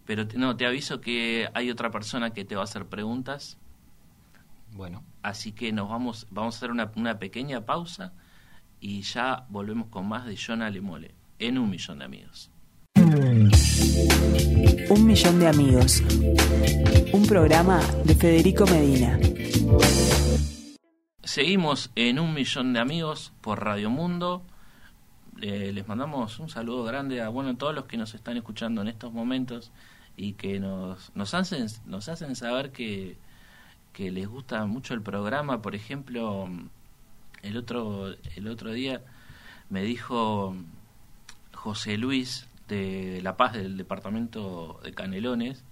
Pero 0.07 0.25
no, 0.37 0.57
te 0.57 0.65
aviso 0.65 1.03
que 1.03 1.51
hay 1.53 1.71
otra 1.71 1.91
persona 1.91 2.31
que 2.31 2.47
te 2.47 2.55
va 2.57 2.63
a 2.63 2.65
hacer 2.65 2.87
preguntas. 2.87 3.59
Bueno. 4.73 5.05
Así 5.21 5.53
que 5.53 5.71
nos 5.71 5.91
vamos, 5.91 6.27
vamos 6.31 6.55
a 6.55 6.57
hacer 6.57 6.71
una, 6.71 6.91
una 6.97 7.19
pequeña 7.19 7.67
pausa 7.67 8.15
y 8.83 9.01
ya 9.03 9.47
volvemos 9.49 9.87
con 9.87 10.09
más 10.09 10.27
de 10.27 10.37
Jonah 10.37 10.69
Lemole 10.69 11.15
en 11.39 11.57
un 11.57 11.71
millón 11.71 12.01
de 12.01 12.05
amigos. 12.05 12.51
Un 14.91 15.07
millón 15.07 15.39
de 15.39 15.47
amigos. 15.47 16.03
Un 17.13 17.25
programa 17.27 17.81
de 18.05 18.15
Federico 18.17 18.67
Medina. 18.67 19.21
Seguimos 21.23 21.93
en 21.95 22.19
un 22.19 22.35
millón 22.35 22.73
de 22.73 22.81
amigos 22.81 23.33
por 23.41 23.65
Radio 23.65 23.89
Mundo. 23.89 24.43
Eh, 25.41 25.71
les 25.73 25.87
mandamos 25.87 26.41
un 26.41 26.49
saludo 26.49 26.83
grande 26.83 27.23
a 27.23 27.29
bueno 27.29 27.57
todos 27.57 27.75
los 27.75 27.85
que 27.85 27.97
nos 27.97 28.15
están 28.15 28.37
escuchando 28.37 28.83
en 28.83 28.89
estos 28.89 29.13
momentos 29.13 29.71
y 30.17 30.33
que 30.33 30.59
nos, 30.59 31.13
nos 31.15 31.35
hacen 31.35 31.67
nos 31.87 32.09
hacen 32.09 32.35
saber 32.35 32.73
que, 32.73 33.17
que 33.93 34.11
les 34.11 34.27
gusta 34.27 34.67
mucho 34.67 34.93
el 34.93 35.03
programa. 35.03 35.63
Por 35.63 35.77
ejemplo, 35.77 36.49
el 37.43 37.57
otro 37.57 38.15
el 38.37 38.49
otro 38.49 38.73
día 38.73 39.03
me 39.71 39.83
dijo 39.83 40.55
José 41.55 41.99
Luis 41.99 42.49
de 42.69 43.21
La 43.23 43.37
Paz 43.37 43.55
del 43.55 43.77
departamento 43.77 44.81
de 44.85 44.93
Canelones 44.93 45.65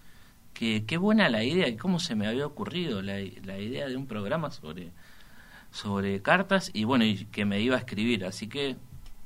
que 0.55 0.85
qué 0.87 0.97
buena 0.97 1.29
la 1.29 1.45
idea 1.45 1.69
y 1.69 1.77
cómo 1.77 2.01
se 2.01 2.15
me 2.15 2.27
había 2.27 2.47
ocurrido 2.47 3.03
la, 3.03 3.19
la 3.45 3.59
idea 3.59 3.89
de 3.89 3.97
un 3.97 4.07
programa 4.07 4.51
sobre 4.51 4.93
sobre 5.71 6.21
cartas 6.23 6.71
y 6.75 6.85
bueno, 6.85 7.05
y 7.05 7.25
que 7.27 7.45
me 7.45 7.61
iba 7.61 7.77
a 7.77 7.79
escribir. 7.79 8.25
Así 8.25 8.49
que, 8.49 8.77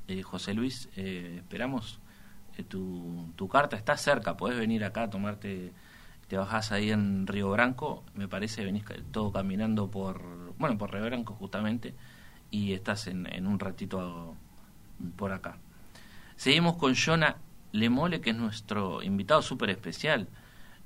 eh, 0.08 0.22
José 0.22 0.54
Luis, 0.54 0.88
eh, 0.96 1.36
esperamos 1.38 1.98
eh, 2.56 2.64
tu, 2.64 3.32
tu 3.36 3.48
carta. 3.48 3.76
Está 3.76 3.96
cerca, 3.96 4.36
podés 4.36 4.58
venir 4.58 4.84
acá 4.84 5.04
a 5.04 5.10
tomarte, 5.10 5.72
te 6.28 6.36
bajás 6.36 6.72
ahí 6.72 6.90
en 6.90 7.26
Río 7.26 7.50
Branco, 7.50 8.04
me 8.14 8.28
parece, 8.28 8.64
venís 8.64 8.84
todo 9.12 9.32
caminando 9.32 9.90
por, 9.90 10.54
bueno, 10.58 10.78
por 10.78 10.92
Río 10.92 11.04
Branco 11.04 11.34
justamente, 11.34 11.94
y 12.54 12.72
estás 12.72 13.08
en, 13.08 13.46
un 13.48 13.58
ratito 13.58 14.36
por 15.16 15.32
acá. 15.32 15.58
Seguimos 16.36 16.76
con 16.76 16.94
Jonah 16.94 17.38
Lemole, 17.72 18.20
que 18.20 18.30
es 18.30 18.36
nuestro 18.36 19.02
invitado 19.02 19.42
súper 19.42 19.70
especial 19.70 20.28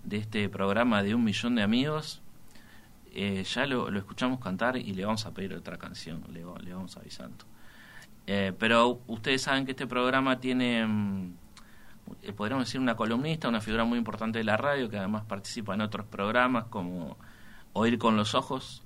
de 0.03 0.17
este 0.17 0.49
programa 0.49 1.03
de 1.03 1.15
un 1.15 1.25
millón 1.25 1.57
de 1.57 1.63
amigos 1.63 2.23
eh, 3.13 3.45
ya 3.45 3.67
lo, 3.67 3.91
lo, 3.91 3.99
escuchamos 3.99 4.41
cantar 4.41 4.79
y 4.79 4.95
le 4.95 5.05
vamos 5.05 5.27
a 5.27 5.35
pedir 5.35 5.53
otra 5.53 5.77
canción, 5.77 6.25
le, 6.33 6.45
le 6.65 6.73
vamos 6.73 6.97
avisando. 6.97 7.45
Eh, 8.27 8.55
pero 8.59 9.03
ustedes 9.07 9.43
saben 9.43 9.67
que 9.67 9.73
este 9.73 9.87
programa 9.87 10.41
tiene, 10.41 10.87
mm, 10.87 11.35
eh, 12.23 12.33
podríamos 12.33 12.67
decir, 12.67 12.81
una 12.81 12.97
columnista, 12.97 13.49
una 13.49 13.61
figura 13.61 13.85
muy 13.85 13.99
importante 13.99 14.39
de 14.39 14.45
la 14.45 14.57
radio, 14.57 14.89
que 14.89 14.99
además 14.99 15.25
participa 15.25 15.75
en 15.75 15.83
otros 15.83 16.07
programas 16.07 16.67
como 16.67 17.19
Oír 17.75 17.99
con 17.99 18.17
los 18.17 18.35
Ojos, 18.35 18.85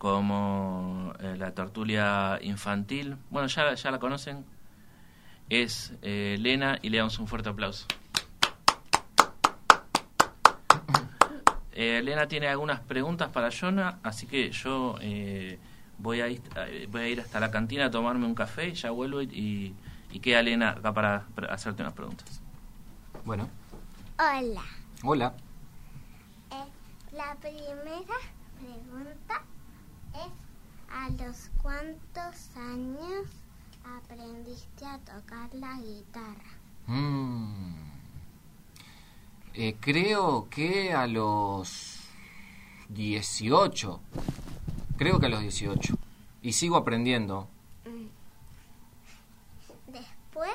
como 0.00 1.12
eh, 1.20 1.36
la 1.36 1.52
tertulia 1.52 2.38
infantil. 2.40 3.18
Bueno, 3.28 3.48
ya, 3.48 3.74
ya 3.74 3.90
la 3.90 3.98
conocen. 3.98 4.46
Es 5.50 5.92
eh, 6.00 6.38
Lena 6.40 6.78
y 6.80 6.88
le 6.88 6.96
damos 6.96 7.18
un 7.18 7.26
fuerte 7.26 7.50
aplauso. 7.50 7.86
Eh, 11.72 11.98
Elena 11.98 12.26
tiene 12.28 12.48
algunas 12.48 12.80
preguntas 12.80 13.28
para 13.28 13.50
Jonah, 13.50 13.98
así 14.02 14.26
que 14.26 14.50
yo 14.52 14.96
eh, 15.02 15.58
voy, 15.98 16.22
a 16.22 16.28
ir, 16.28 16.40
voy 16.88 17.00
a 17.02 17.08
ir 17.08 17.20
hasta 17.20 17.38
la 17.38 17.50
cantina 17.50 17.86
a 17.86 17.90
tomarme 17.90 18.24
un 18.24 18.34
café 18.34 18.68
y 18.68 18.72
ya 18.72 18.90
vuelvo 18.90 19.20
y, 19.20 19.74
y 20.10 20.20
queda 20.20 20.40
Elena 20.40 20.70
acá 20.70 20.94
para 20.94 21.26
hacerte 21.50 21.82
unas 21.82 21.94
preguntas. 21.94 22.40
Bueno. 23.26 23.50
Hola. 24.18 24.62
Hola. 25.04 25.34
Eh, 26.52 26.64
la 27.12 27.34
primera 27.36 28.16
pregunta 28.58 29.42
¿a 30.90 31.08
los 31.10 31.50
cuántos 31.62 32.56
años 32.56 33.28
aprendiste 33.84 34.84
a 34.84 34.98
tocar 34.98 35.54
la 35.54 35.78
guitarra? 35.78 36.58
Mm. 36.86 37.90
Eh, 39.54 39.76
creo 39.80 40.48
que 40.48 40.92
a 40.92 41.06
los 41.06 42.00
18. 42.88 44.00
Creo 44.96 45.20
que 45.20 45.26
a 45.26 45.28
los 45.28 45.40
18. 45.40 45.94
Y 46.42 46.52
sigo 46.52 46.76
aprendiendo. 46.76 47.48
Después, 49.86 50.50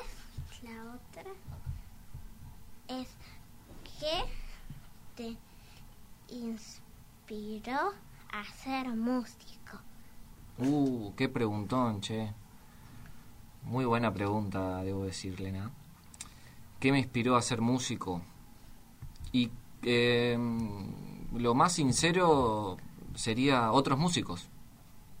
la 0.62 0.94
otra 0.94 1.30
es 2.88 3.08
¿qué 4.00 4.24
te 5.16 5.36
inspiró 6.34 7.92
a 8.32 8.44
ser 8.44 8.88
músico? 8.88 9.78
Uh, 10.58 11.12
qué 11.16 11.28
preguntón, 11.28 12.00
che. 12.00 12.32
Muy 13.62 13.84
buena 13.84 14.12
pregunta, 14.12 14.82
debo 14.82 15.04
decirle, 15.04 15.52
¿no? 15.52 15.70
¿Qué 16.78 16.92
me 16.92 16.98
inspiró 16.98 17.36
a 17.36 17.42
ser 17.42 17.60
músico? 17.60 18.22
Y 19.32 19.50
eh, 19.82 20.38
lo 21.32 21.54
más 21.54 21.72
sincero 21.72 22.76
sería 23.14 23.72
otros 23.72 23.98
músicos. 23.98 24.48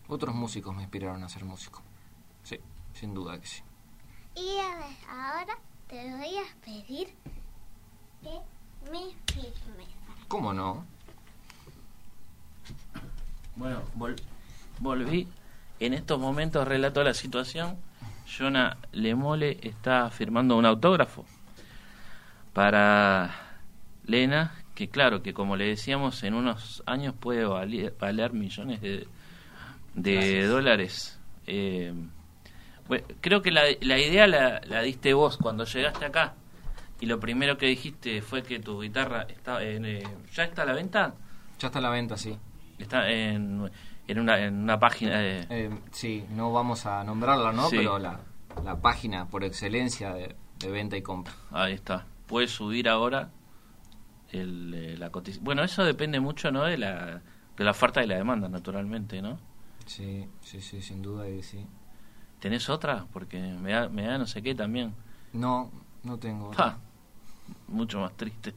Otros 0.08 0.34
músicos 0.34 0.74
me 0.74 0.82
inspiraron 0.82 1.24
a 1.24 1.28
ser 1.28 1.44
músico. 1.44 1.82
Sí, 2.42 2.60
sin 2.92 3.14
duda 3.14 3.40
que 3.40 3.46
sí. 3.46 3.62
Y 4.36 4.58
a 4.58 4.76
ver, 4.76 4.96
ahora 5.08 5.58
te 5.88 6.14
voy 6.14 6.36
a 6.36 6.64
pedir 6.64 7.08
que 8.22 8.90
me 8.90 9.14
firmes. 9.32 9.88
¿Cómo 10.28 10.52
no? 10.52 10.84
Bueno, 13.56 13.82
vol 13.94 14.16
volví. 14.78 15.28
En 15.80 15.94
estos 15.94 16.18
momentos 16.18 16.66
relato 16.66 17.02
la 17.02 17.14
situación. 17.14 17.76
Jonah 18.26 18.76
Lemole 18.92 19.58
está 19.62 20.10
firmando 20.10 20.56
un 20.56 20.66
autógrafo 20.66 21.24
para 22.52 23.34
Lena, 24.04 24.54
que 24.74 24.88
claro, 24.88 25.22
que 25.22 25.32
como 25.32 25.56
le 25.56 25.66
decíamos, 25.66 26.22
en 26.24 26.34
unos 26.34 26.82
años 26.86 27.14
puede 27.18 27.44
valer, 27.44 27.94
valer 27.98 28.32
millones 28.32 28.80
de, 28.80 29.06
de 29.94 30.46
dólares. 30.46 31.18
Eh, 31.46 31.92
bueno, 32.88 33.06
creo 33.20 33.42
que 33.42 33.50
la, 33.50 33.62
la 33.80 33.98
idea 33.98 34.26
la, 34.26 34.60
la, 34.64 34.82
diste 34.82 35.14
vos 35.14 35.36
cuando 35.36 35.64
llegaste 35.64 36.04
acá 36.04 36.34
y 37.00 37.06
lo 37.06 37.20
primero 37.20 37.56
que 37.56 37.66
dijiste 37.66 38.22
fue 38.22 38.42
que 38.42 38.58
tu 38.58 38.80
guitarra 38.80 39.22
está 39.28 39.62
en, 39.62 39.84
eh, 39.84 40.02
ya 40.32 40.44
está 40.44 40.62
a 40.62 40.66
la 40.66 40.72
venta. 40.72 41.14
Ya 41.58 41.68
está 41.68 41.78
a 41.78 41.82
la 41.82 41.90
venta, 41.90 42.16
sí. 42.16 42.36
Está 42.78 43.10
en, 43.10 43.70
en, 44.06 44.18
una, 44.18 44.38
en 44.38 44.54
una 44.54 44.78
página 44.78 45.18
de... 45.18 45.46
Eh, 45.50 45.70
sí, 45.92 46.24
no 46.30 46.52
vamos 46.52 46.86
a 46.86 47.02
nombrarla, 47.04 47.52
¿no? 47.52 47.68
Sí. 47.68 47.78
Pero 47.78 47.98
la, 47.98 48.20
la 48.64 48.80
página 48.80 49.26
por 49.28 49.44
excelencia 49.44 50.12
de, 50.14 50.36
de 50.58 50.70
venta 50.70 50.96
y 50.96 51.02
compra. 51.02 51.32
Ahí 51.50 51.72
está. 51.72 52.06
Puedes 52.26 52.50
subir 52.50 52.88
ahora 52.88 53.30
el, 54.30 54.74
eh, 54.74 54.96
la 54.98 55.10
cotización. 55.10 55.44
Bueno, 55.44 55.62
eso 55.62 55.84
depende 55.84 56.20
mucho, 56.20 56.50
¿no? 56.50 56.64
De 56.64 56.76
la, 56.76 57.22
de 57.56 57.64
la 57.64 57.70
oferta 57.70 58.02
y 58.02 58.06
la 58.06 58.16
demanda, 58.16 58.48
naturalmente, 58.48 59.22
¿no? 59.22 59.38
Sí, 59.86 60.26
sí, 60.40 60.60
sí, 60.60 60.82
sin 60.82 61.00
duda 61.00 61.24
que 61.26 61.42
sí. 61.42 61.64
¿Tenés 62.40 62.68
otra? 62.68 63.06
Porque 63.12 63.40
me 63.40 63.72
da, 63.72 63.88
me 63.88 64.02
da 64.02 64.18
no 64.18 64.26
sé 64.26 64.42
qué 64.42 64.54
también. 64.54 64.94
No, 65.32 65.70
no 66.02 66.18
tengo. 66.18 66.52
Ja, 66.52 66.78
mucho 67.68 68.00
más 68.00 68.12
triste 68.16 68.52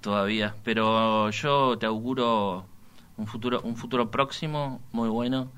todavía. 0.00 0.54
Pero 0.64 1.28
yo 1.30 1.76
te 1.76 1.86
auguro 1.86 2.66
un 3.18 3.26
futuro, 3.26 3.60
un 3.62 3.76
futuro 3.76 4.10
próximo 4.10 4.80
muy 4.92 5.08
bueno 5.08 5.50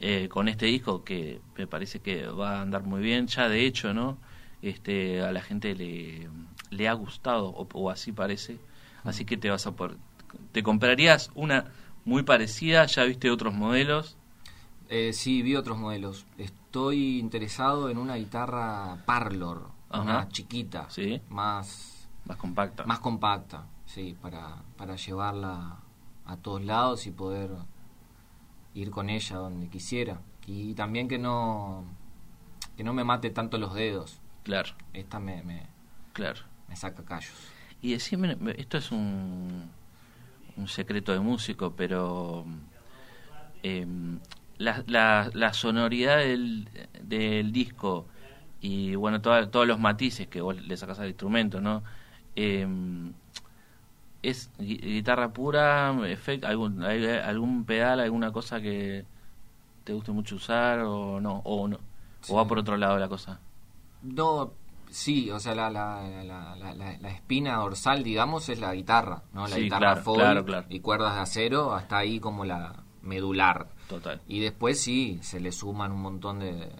eh, 0.00 0.28
con 0.28 0.46
este 0.48 0.66
disco 0.66 1.02
que 1.02 1.40
me 1.56 1.66
parece 1.66 1.98
que 2.00 2.26
va 2.26 2.58
a 2.58 2.62
andar 2.62 2.84
muy 2.84 3.00
bien. 3.00 3.26
Ya 3.26 3.48
de 3.48 3.66
hecho, 3.66 3.92
¿no? 3.92 4.18
Este, 4.62 5.22
a 5.22 5.32
la 5.32 5.40
gente 5.42 5.74
le, 5.74 6.28
le 6.70 6.88
ha 6.88 6.92
gustado 6.92 7.48
o, 7.48 7.66
o 7.72 7.90
así 7.90 8.12
parece. 8.12 8.58
Así 9.04 9.24
que 9.24 9.36
te 9.36 9.50
vas 9.50 9.66
a 9.66 9.72
por, 9.72 9.96
te 10.52 10.62
comprarías 10.62 11.30
una 11.34 11.64
muy 12.04 12.22
parecida. 12.22 12.86
Ya 12.86 13.04
viste 13.04 13.30
otros 13.30 13.54
modelos. 13.54 14.16
Eh, 14.88 15.12
sí, 15.12 15.42
vi 15.42 15.56
otros 15.56 15.78
modelos. 15.78 16.26
Estoy 16.38 17.18
interesado 17.18 17.90
en 17.90 17.98
una 17.98 18.16
guitarra 18.16 19.02
Parlor, 19.06 19.68
Ajá. 19.90 20.02
una 20.02 20.28
chiquita, 20.28 20.88
Sí. 20.90 21.20
más 21.28 22.08
Más 22.26 22.36
compacta. 22.36 22.84
más 22.84 22.98
compacta, 23.00 23.66
sí, 23.86 24.16
para, 24.20 24.56
para 24.76 24.96
llevarla 24.96 25.76
a 26.28 26.36
todos 26.36 26.64
lados 26.64 27.06
y 27.06 27.10
poder 27.10 27.50
ir 28.74 28.90
con 28.90 29.10
ella 29.10 29.36
donde 29.36 29.68
quisiera. 29.68 30.20
Y 30.46 30.74
también 30.74 31.08
que 31.08 31.18
no, 31.18 31.84
que 32.76 32.84
no 32.84 32.92
me 32.92 33.02
mate 33.02 33.30
tanto 33.30 33.58
los 33.58 33.74
dedos. 33.74 34.20
Claro, 34.44 34.70
Esta 34.94 35.18
me, 35.18 35.42
me, 35.42 35.66
claro. 36.12 36.40
me 36.68 36.76
saca 36.76 37.04
callos. 37.04 37.34
Y 37.82 37.92
decime, 37.92 38.36
esto 38.56 38.78
es 38.78 38.90
un, 38.92 39.70
un 40.56 40.68
secreto 40.68 41.12
de 41.12 41.20
músico, 41.20 41.74
pero 41.76 42.46
eh, 43.62 43.86
la, 44.58 44.82
la, 44.86 45.30
la 45.34 45.52
sonoridad 45.52 46.18
del, 46.18 46.68
del 47.02 47.52
disco 47.52 48.06
y 48.60 48.94
bueno, 48.96 49.20
toda- 49.20 49.50
todos 49.50 49.66
los 49.66 49.78
matices 49.78 50.26
que 50.28 50.40
vos 50.40 50.60
le 50.60 50.76
sacas 50.76 50.98
al 50.98 51.08
instrumento, 51.08 51.60
¿no? 51.60 51.82
Eh, 52.34 52.66
¿Es 54.22 54.50
gui- 54.58 54.80
guitarra 54.80 55.32
pura? 55.32 55.92
efect- 55.92 56.44
algún, 56.44 56.82
hay 56.82 57.04
algún 57.06 57.64
pedal, 57.64 58.00
alguna 58.00 58.32
cosa 58.32 58.60
que 58.60 59.04
te 59.84 59.92
guste 59.92 60.12
mucho 60.12 60.36
usar 60.36 60.80
o 60.80 61.20
no? 61.20 61.40
¿O, 61.44 61.68
no? 61.68 61.78
Sí. 62.20 62.32
¿O 62.32 62.36
va 62.36 62.46
por 62.46 62.58
otro 62.58 62.76
lado 62.76 62.98
la 62.98 63.08
cosa? 63.08 63.38
No, 64.02 64.52
sí, 64.90 65.30
o 65.30 65.38
sea, 65.38 65.54
la, 65.54 65.70
la, 65.70 66.02
la, 66.24 66.56
la, 66.56 66.74
la- 66.74 66.98
la 66.98 67.10
espina 67.10 67.56
dorsal, 67.56 68.02
digamos, 68.02 68.48
es 68.48 68.58
la 68.60 68.74
guitarra, 68.74 69.22
¿no? 69.32 69.46
La 69.46 69.54
Sí, 69.56 69.62
guitarra 69.62 69.78
claro, 69.92 70.02
folk 70.02 70.18
claro, 70.20 70.44
claro. 70.44 70.66
y 70.68 70.80
cuerdas 70.80 71.14
de 71.14 71.20
acero, 71.20 71.72
hasta 71.74 71.98
ahí 71.98 72.18
como 72.20 72.44
la 72.44 72.74
medular. 73.02 73.68
Total. 73.88 74.20
Y 74.28 74.40
después 74.40 74.80
sí, 74.80 75.18
se 75.22 75.40
le 75.40 75.52
suman 75.52 75.92
un 75.92 76.02
montón 76.02 76.40
de... 76.40 76.52
de- 76.52 76.72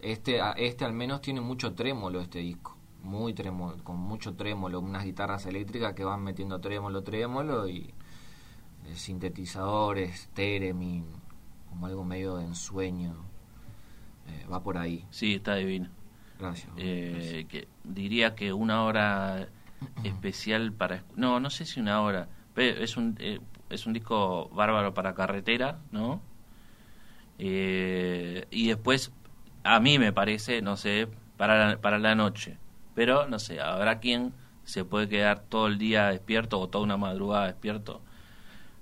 Este, 0.00 0.40
a- 0.40 0.52
este 0.52 0.84
al 0.86 0.92
menos 0.94 1.20
tiene 1.20 1.40
mucho 1.42 1.74
trémolo 1.74 2.20
este 2.20 2.38
disco, 2.38 2.76
muy 3.02 3.34
trémolo, 3.34 3.82
con 3.84 3.96
mucho 3.96 4.34
trémolo, 4.34 4.80
unas 4.80 5.04
guitarras 5.04 5.46
eléctricas 5.46 5.94
que 5.94 6.04
van 6.04 6.22
metiendo 6.22 6.60
trémolo, 6.60 7.02
trémolo 7.02 7.68
y 7.68 7.94
eh, 8.86 8.94
sintetizadores, 8.94 10.28
theremin, 10.34 11.06
como 11.68 11.86
algo 11.86 12.04
medio 12.04 12.36
de 12.36 12.44
ensueño. 12.44 13.14
Eh, 14.26 14.46
va 14.50 14.62
por 14.62 14.78
ahí. 14.78 15.06
Sí, 15.10 15.34
está 15.34 15.54
divino. 15.56 15.88
Gracias. 16.38 16.72
Eh, 16.76 17.46
que 17.48 17.66
diría 17.84 18.34
que 18.34 18.52
una 18.52 18.84
hora 18.84 19.48
especial 20.04 20.72
para 20.72 21.04
no 21.16 21.40
no 21.40 21.50
sé 21.50 21.64
si 21.64 21.80
una 21.80 22.00
hora 22.02 22.28
pero 22.54 22.80
es 22.82 22.96
un 22.96 23.16
eh, 23.18 23.40
es 23.70 23.86
un 23.86 23.92
disco 23.92 24.48
bárbaro 24.50 24.94
para 24.94 25.14
carretera 25.14 25.80
no 25.90 26.20
Eh, 27.40 28.46
y 28.50 28.66
después 28.66 29.12
a 29.62 29.78
mí 29.78 29.98
me 29.98 30.12
parece 30.12 30.60
no 30.60 30.76
sé 30.76 31.08
para 31.36 31.54
la, 31.68 31.80
para 31.80 31.98
la 31.98 32.14
noche 32.16 32.58
pero 32.98 33.28
no 33.28 33.38
sé 33.38 33.60
habrá 33.60 34.00
quien 34.00 34.32
se 34.64 34.84
puede 34.84 35.08
quedar 35.08 35.38
todo 35.48 35.68
el 35.68 35.78
día 35.78 36.08
despierto 36.08 36.58
o 36.58 36.68
toda 36.68 36.82
una 36.82 36.96
madrugada 36.96 37.46
despierto 37.46 38.00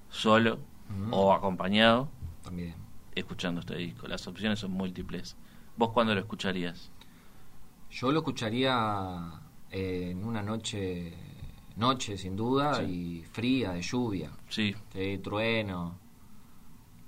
solo 0.09 0.55
Ujú. 0.89 1.15
o 1.15 1.33
acompañado 1.35 2.09
También. 2.43 2.75
escuchando 3.15 3.61
este 3.61 3.77
disco 3.77 4.09
las 4.09 4.27
opciones 4.27 4.59
son 4.59 4.71
múltiples 4.71 5.37
vos 5.77 5.91
cuándo 5.91 6.15
lo 6.15 6.21
escucharías 6.21 6.91
Yo 7.91 8.11
lo 8.11 8.21
escucharía 8.21 9.33
eh, 9.71 10.09
en 10.13 10.25
una 10.25 10.41
noche, 10.43 11.13
noche 11.77 12.17
sin 12.17 12.37
duda, 12.37 12.77
Sí. 12.77 13.21
y 13.21 13.25
fría, 13.25 13.73
de 13.73 13.83
lluvia, 13.83 14.31
sí 14.49 14.75
sí, 14.95 15.19
trueno. 15.23 15.99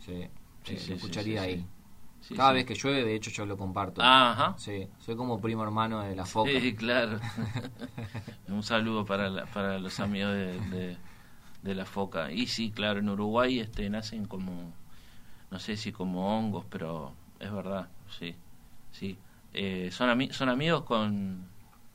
Sí, 0.04 0.28
Sí, 0.64 0.74
eh, 0.74 0.84
lo 0.88 0.94
escucharía 0.96 1.40
ahí. 1.42 1.64
Sí. 2.20 2.34
Cada 2.34 2.50
sí. 2.50 2.54
vez 2.56 2.66
que 2.66 2.74
llueve, 2.74 3.04
de 3.04 3.14
hecho, 3.14 3.30
yo 3.30 3.46
lo 3.46 3.56
comparto. 3.56 4.02
Ajá. 4.02 4.54
Sí, 4.58 4.86
soy 5.00 5.16
como 5.16 5.40
primo 5.40 5.62
hermano 5.62 6.00
de 6.02 6.14
la 6.16 6.26
foca. 6.26 6.50
Sí, 6.50 6.74
claro. 6.74 7.18
Un 8.48 8.62
saludo 8.62 9.04
para, 9.04 9.28
la- 9.30 9.46
para 9.46 9.78
los 9.78 9.98
amigos 10.00 10.32
de, 10.32 10.60
de, 10.70 10.96
de 11.62 11.74
la 11.74 11.84
foca. 11.84 12.32
Y 12.32 12.46
sí, 12.46 12.70
claro, 12.70 13.00
en 13.00 13.08
Uruguay 13.08 13.60
este, 13.60 13.88
nacen 13.90 14.26
como, 14.26 14.72
no 15.50 15.58
sé 15.58 15.76
si 15.76 15.92
como 15.92 16.36
hongos, 16.38 16.64
pero 16.70 17.12
es 17.40 17.52
verdad, 17.52 17.88
sí. 18.18 18.34
sí. 18.92 19.18
Eh, 19.54 19.90
son, 19.92 20.08
ami- 20.10 20.32
son 20.32 20.48
amigos 20.48 20.84
con 20.84 21.46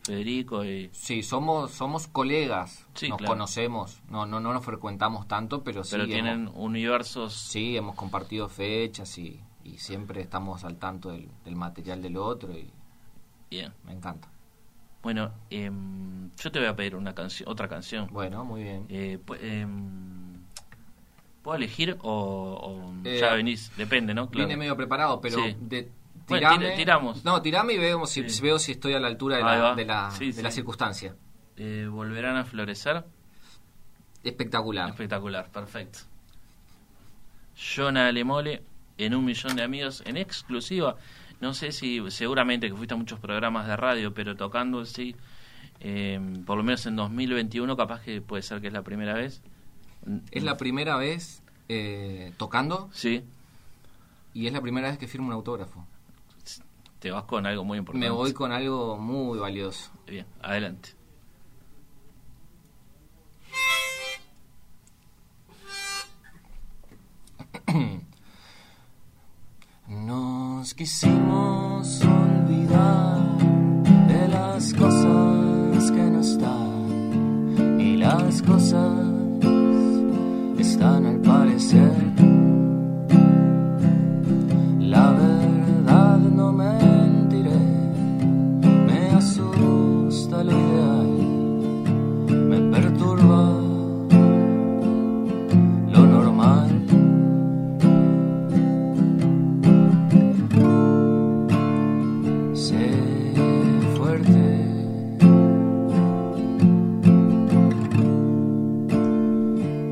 Federico 0.04 0.66
y... 0.66 0.90
Sí, 0.92 1.24
somos 1.24 1.72
somos 1.72 2.08
colegas, 2.08 2.86
Sí, 2.94 3.08
nos 3.10 3.20
claro. 3.20 3.34
conocemos, 3.34 4.02
no 4.10 4.26
no 4.26 4.40
no 4.40 4.52
nos 4.54 4.66
frecuentamos 4.66 5.28
tanto, 5.28 5.64
pero 5.64 5.84
sí 5.84 5.92
Pero 5.92 6.08
tienen 6.08 6.42
hemos, 6.48 6.54
universos... 6.58 7.34
sí 7.34 7.78
hemos 7.78 7.96
compartido 7.96 8.50
fechas 8.50 9.18
y, 9.18 9.40
y 9.64 9.78
siempre 9.78 10.22
estamos 10.22 10.64
al 10.64 10.78
tanto 10.78 11.10
del, 11.12 11.30
del 11.46 11.56
material 11.56 12.02
del 12.02 12.18
otro 12.18 12.52
y 12.58 12.70
Bien. 13.50 13.72
me 13.86 13.94
encanta. 13.94 14.28
Bueno, 15.02 15.32
em, 15.50 16.30
yo 16.38 16.52
te 16.52 16.60
voy 16.60 16.68
a 16.68 16.76
pedir 16.76 16.96
una 16.96 17.14
canción, 17.14 17.50
otra 17.50 17.68
canción. 17.68 18.08
Bueno, 18.12 18.44
muy 18.46 18.64
bien. 18.64 18.86
Eh, 18.90 19.20
em, 19.42 20.34
¿Puedo 21.42 21.58
elegir 21.58 21.98
o, 22.02 22.10
o 22.10 22.94
Eh, 23.06 23.18
ya 23.20 23.34
venís? 23.34 23.70
Depende, 23.76 24.14
¿no? 24.14 24.30
Claro. 24.30 24.48
Vine 24.48 24.58
medio 24.58 24.78
preparado, 24.78 25.20
pero 25.20 25.36
Sí. 25.44 25.58
de, 25.60 25.90
tirame- 26.26 26.58
tira- 26.58 26.76
tiramos. 26.76 27.26
No, 27.26 27.42
tirame 27.42 27.74
y 27.74 27.78
veo 27.80 28.06
si, 28.06 28.30
Sí. 28.30 28.42
veo 28.42 28.58
si 28.60 28.72
estoy 28.74 28.94
a 28.94 29.00
la 29.02 29.08
altura 29.08 29.38
de 29.38 29.44
la, 29.44 29.76
de 29.76 29.86
la, 29.86 30.12
Sí, 30.12 30.32
de 30.32 30.42
la 30.42 30.52
circunstancia. 30.52 31.14
Eh, 31.58 31.86
¿Volverán 31.92 32.38
a 32.38 32.46
florecer? 32.46 33.04
Espectacular. 34.24 34.88
Espectacular, 34.90 35.50
perfecto. 35.52 36.00
Jonah 37.76 38.10
Lemole 38.12 38.64
en 38.98 39.16
un 39.16 39.26
millón 39.26 39.56
de 39.56 39.64
amigos 39.64 40.04
en 40.06 40.18
exclusiva. 40.18 40.96
No 41.42 41.54
sé 41.54 41.72
si, 41.72 42.00
seguramente 42.10 42.70
que 42.70 42.76
fuiste 42.76 42.94
a 42.94 42.98
muchos 42.98 43.20
programas 43.20 43.68
de 43.68 43.76
radio, 43.76 44.14
pero 44.14 44.36
tocando 44.36 44.82
así, 44.82 45.16
eh, 45.80 46.20
por 46.46 46.58
lo 46.58 46.64
menos 46.64 46.86
en 46.86 46.96
2021, 46.96 47.76
capaz 47.76 48.02
que 48.02 48.22
puede 48.22 48.44
ser 48.44 48.62
que 48.62 48.68
es 48.68 48.74
la 48.74 48.84
primera 48.84 49.14
vez. 49.14 49.42
Es 50.32 50.44
la 50.44 50.58
primera 50.58 50.98
vez 50.98 51.44
eh, 51.70 52.34
tocando 52.38 52.90
Sí, 52.92 53.24
y 54.34 54.48
es 54.48 54.54
la 54.54 54.62
primera 54.62 54.90
vez 54.90 54.98
que 54.98 55.08
firmo 55.08 55.28
un 55.28 55.34
autógrafo. 55.34 55.86
te 57.00 57.12
vas 57.12 57.24
con 57.26 57.46
algo 57.46 57.64
muy 57.64 57.78
importante. 57.78 58.08
Me 58.08 58.12
voy 58.12 58.34
con 58.34 58.52
algo 58.52 58.98
muy 58.98 59.38
valioso. 59.38 59.92
Bien, 60.08 60.26
adelante. 60.42 60.90
Nos 70.64 70.74
quisimos 70.76 72.02
olvidar 72.06 73.20
de 74.08 74.28
las 74.30 74.74
cosas 74.74 75.92
que 75.92 76.04
no 76.04 76.22
están 76.22 77.82
y 77.82 77.98
las 77.98 78.42
cosas 78.44 78.94
están 80.58 81.06
al 81.06 81.20
parecer. 81.20 82.13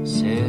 Sé 0.04 0.41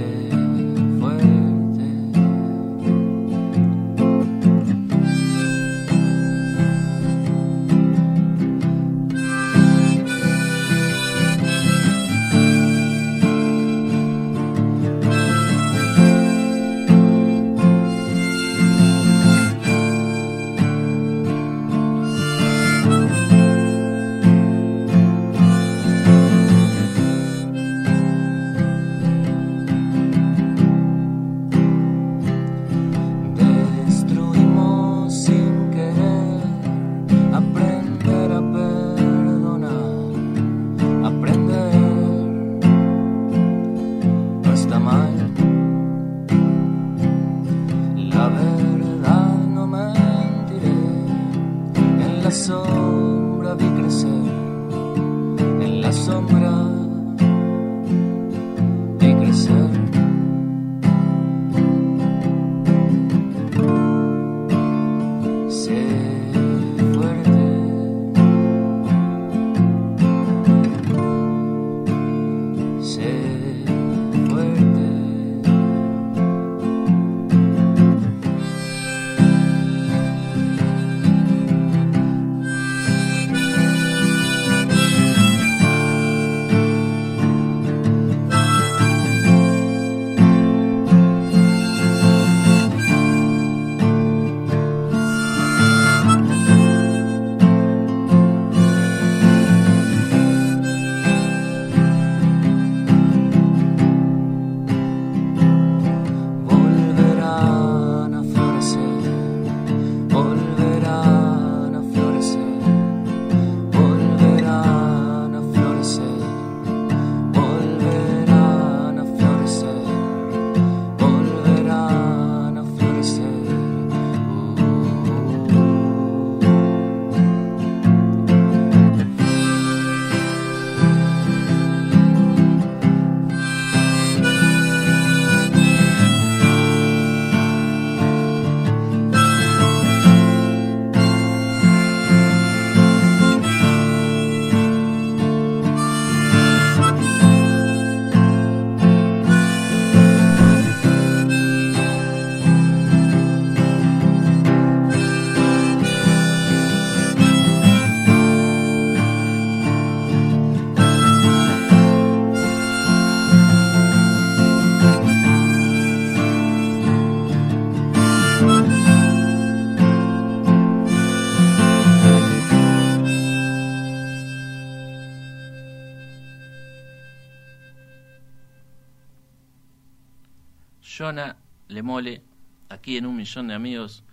Jonah 181.02 181.36
Lemole, 181.66 182.22
aquí 182.68 182.96
en 182.96 183.06
un 183.06 183.16
millón 183.16 183.48
de 183.48 183.54
amigos. 183.54 184.04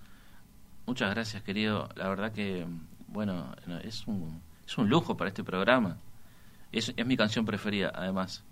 Muchas 0.88 1.12
gracias, 1.13 1.43
querido. 1.43 1.88
La 1.93 2.10
verdad 2.10 2.32
que, 2.32 2.65
bueno, 3.08 3.56
es 3.84 4.08
un, 4.08 4.41
es 4.65 4.75
un 4.75 4.89
lujo 4.89 5.15
para 5.15 5.28
este 5.28 5.43
programa. 5.43 5.99
Es, 6.71 6.91
es 6.97 7.06
mi 7.06 7.15
canción 7.15 7.45
preferida, 7.45 7.91
además, 7.93 8.43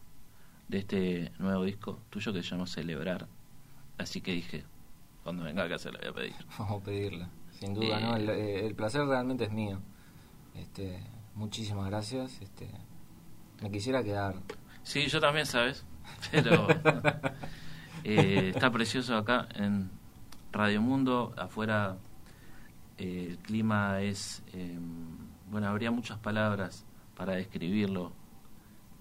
de 0.68 0.78
este 0.78 1.32
nuevo 1.40 1.64
disco 1.64 2.00
tuyo 2.12 2.32
que 2.32 2.44
se 2.44 2.50
llama 2.50 2.68
Celebrar. 2.68 3.28
Así 3.98 4.22
que 4.22 4.34
dije, 4.34 4.66
cuando 5.24 5.44
venga 5.44 5.64
acá 5.64 5.80
se 5.80 5.92
la 5.92 5.98
voy 5.98 6.10
a 6.10 6.14
pedir. 6.14 6.36
Vamos 6.60 6.84
a 6.84 6.86
pedirla, 6.86 7.30
sin 7.60 7.74
duda, 7.74 8.00
¿no? 8.00 8.18
El, 8.18 8.30
Eh, 8.30 8.68
el 8.68 8.76
placer 8.76 9.04
realmente 9.08 9.46
es 9.46 9.52
mío. 9.52 9.80
Este, 10.54 11.02
muchísimas 11.34 11.88
gracias. 11.90 12.40
Este, 12.40 12.70
me 13.64 13.72
quisiera 13.72 14.04
quedar. 14.04 14.36
Sí, 14.84 15.08
yo 15.08 15.20
también, 15.20 15.48
¿sabes? 15.48 15.84
Pero 16.32 16.68
eh, 18.04 18.52
está 18.54 18.72
precioso 18.72 19.16
acá 19.16 19.48
en 19.56 19.90
Radio 20.52 20.82
Mundo. 20.82 21.34
Afuera 21.38 21.98
eh, 22.98 23.28
el 23.32 23.38
clima 23.40 24.02
es... 24.02 24.44
eh, 24.54 24.78
bueno, 25.50 25.68
habría 25.68 25.92
muchas 25.92 26.18
palabras 26.18 26.86
para 27.16 27.34
describirlo. 27.34 28.12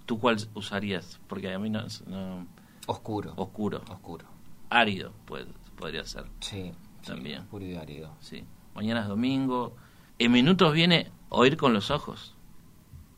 ¿Tú 0.05 0.19
cuál 0.19 0.37
usarías? 0.55 1.21
Porque 1.27 1.53
a 1.53 1.59
mí 1.59 1.71
no... 1.71 1.83
no 2.07 2.47
Oscuro. 2.87 3.33
oscuro. 3.37 3.83
Oscuro. 3.89 4.27
Árido 4.71 5.13
pues, 5.25 5.47
podría 5.77 6.05
ser. 6.05 6.25
Sí, 6.41 6.73
sí, 7.03 7.09
También. 7.09 7.43
Oscuro 7.43 7.65
y 7.65 7.75
árido. 7.75 8.15
Sí. 8.21 8.45
Mañana 8.75 9.03
es 9.03 9.09
domingo. 9.09 9.75
En 10.19 10.31
minutos 10.33 10.73
viene 10.73 11.11
oír 11.29 11.57
con 11.57 11.73
los 11.73 11.91
ojos. 11.91 12.35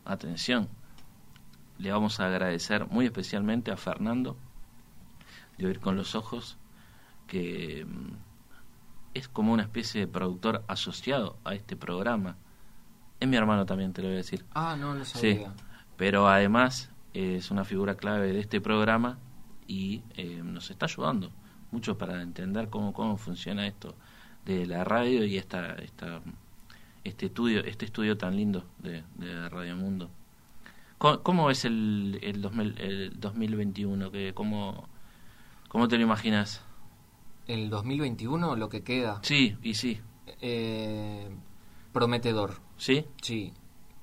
Atención. 0.04 0.68
Le 1.78 1.92
vamos 1.92 2.18
a 2.18 2.26
agradecer 2.26 2.86
muy 2.86 3.04
especialmente 3.04 3.70
a 3.70 3.76
Fernando 3.76 4.36
de 5.58 5.66
oír 5.66 5.80
con 5.80 5.96
los 5.96 6.14
ojos, 6.14 6.56
que 7.26 7.84
mm, 7.86 8.12
es 9.14 9.28
como 9.28 9.52
una 9.52 9.62
especie 9.64 10.00
de 10.00 10.06
productor 10.06 10.64
asociado 10.68 11.36
a 11.44 11.54
este 11.54 11.76
programa. 11.76 12.36
Es 13.20 13.28
mi 13.28 13.36
hermano 13.36 13.66
también, 13.66 13.92
te 13.92 14.02
lo 14.02 14.08
voy 14.08 14.14
a 14.14 14.18
decir. 14.18 14.44
Ah, 14.54 14.76
no 14.78 15.04
Sí, 15.04 15.18
sabía. 15.34 15.52
pero 15.96 16.28
además 16.28 16.90
es 17.14 17.50
una 17.50 17.64
figura 17.64 17.96
clave 17.96 18.32
de 18.32 18.40
este 18.40 18.60
programa 18.60 19.18
y 19.66 20.02
eh, 20.16 20.40
nos 20.44 20.70
está 20.70 20.86
ayudando 20.86 21.30
mucho 21.70 21.98
para 21.98 22.22
entender 22.22 22.68
cómo, 22.70 22.92
cómo 22.92 23.16
funciona 23.16 23.66
esto 23.66 23.94
de 24.46 24.66
la 24.66 24.84
radio 24.84 25.24
y 25.24 25.36
esta, 25.36 25.74
esta 25.74 26.22
este 27.04 27.26
estudio 27.26 27.60
este 27.64 27.84
estudio 27.84 28.16
tan 28.16 28.36
lindo 28.36 28.64
de, 28.78 29.02
de 29.16 29.48
Radio 29.48 29.76
Mundo. 29.76 30.10
¿Cómo, 30.98 31.22
cómo 31.22 31.50
es 31.50 31.64
el, 31.64 32.18
el, 32.22 32.40
2000 32.40 32.80
el 32.80 33.20
2021? 33.20 34.10
Que, 34.10 34.32
cómo, 34.34 34.88
¿Cómo 35.68 35.88
te 35.88 35.96
lo 35.96 36.02
imaginas? 36.04 36.62
El 37.46 37.70
2021, 37.70 38.56
lo 38.56 38.68
que 38.68 38.82
queda, 38.82 39.20
Sí, 39.22 39.56
y 39.62 39.74
sí. 39.74 40.00
eh, 40.40 41.28
prometedor. 41.92 42.54
¿Sí? 42.76 43.06
Sí, 43.22 43.52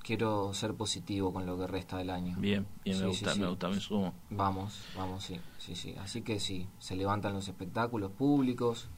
quiero 0.02 0.52
ser 0.54 0.74
positivo 0.74 1.32
con 1.32 1.46
lo 1.46 1.56
que 1.58 1.66
resta 1.66 1.98
del 1.98 2.10
año. 2.10 2.36
Bien, 2.38 2.66
bien, 2.84 2.96
me 2.98 3.02
Sí, 3.04 3.08
gusta, 3.08 3.34
sí, 3.34 3.40
me 3.40 3.48
gusta, 3.48 3.68
me 3.68 3.80
sumo. 3.80 4.14
Vamos, 4.30 4.84
vamos, 4.96 5.24
sí, 5.24 5.40
sí, 5.58 5.74
sí. 5.76 5.94
Así 6.00 6.22
que 6.22 6.40
sí, 6.40 6.66
se 6.78 6.96
levantan 6.96 7.34
los 7.34 7.46
espectáculos 7.48 8.10
públicos, 8.12 8.88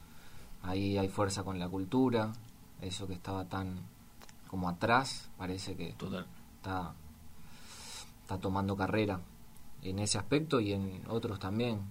ahí 0.63 0.97
hay 0.97 1.09
fuerza 1.09 1.43
con 1.43 1.59
la 1.59 1.69
cultura, 1.69 2.33
eso 2.81 3.07
que 3.07 3.13
estaba 3.13 3.45
tan 3.45 3.79
como 4.47 4.67
atrás, 4.67 5.29
parece 5.37 5.75
que 5.75 5.93
Total. 5.93 6.25
está, 6.57 6.93
está 8.23 8.37
tomando 8.39 8.75
carrera 8.75 9.19
en 9.83 9.99
ese 9.99 10.17
aspecto 10.17 10.59
y 10.59 10.73
en 10.73 11.03
otros 11.07 11.39
también. 11.39 11.81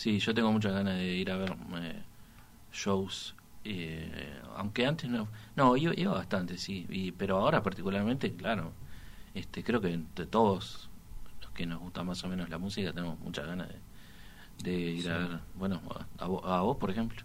Sí, 0.00 0.18
yo 0.20 0.32
tengo 0.34 0.52
muchas 0.52 0.72
ganas 0.74 0.96
de 0.96 1.06
ir 1.16 1.30
a 1.30 1.36
ver 1.36 1.56
eh, 1.76 2.02
shows. 2.72 3.34
eh, 3.64 4.40
aunque 4.56 4.86
antes 4.86 5.10
no. 5.10 5.28
No, 5.56 5.76
iba, 5.76 5.92
iba 5.96 6.14
bastante, 6.14 6.58
sí. 6.58 6.86
Y, 6.90 7.12
pero 7.12 7.38
ahora, 7.38 7.62
particularmente, 7.62 8.32
claro. 8.34 8.72
este 9.34 9.64
Creo 9.64 9.80
que 9.80 9.92
entre 9.92 10.26
todos 10.26 10.90
los 11.42 11.50
que 11.52 11.66
nos 11.66 11.80
gusta 11.80 12.04
más 12.04 12.22
o 12.24 12.28
menos 12.28 12.48
la 12.50 12.58
música, 12.58 12.92
tenemos 12.92 13.18
muchas 13.20 13.46
ganas 13.46 13.68
de, 13.68 13.76
de 14.72 14.80
ir 14.80 15.02
Sí. 15.04 15.08
a 15.10 15.18
ver. 15.18 15.40
Bueno, 15.54 15.80
a, 16.18 16.26
vo- 16.28 16.44
a 16.44 16.60
vos, 16.62 16.76
por 16.78 16.90
ejemplo. 16.90 17.22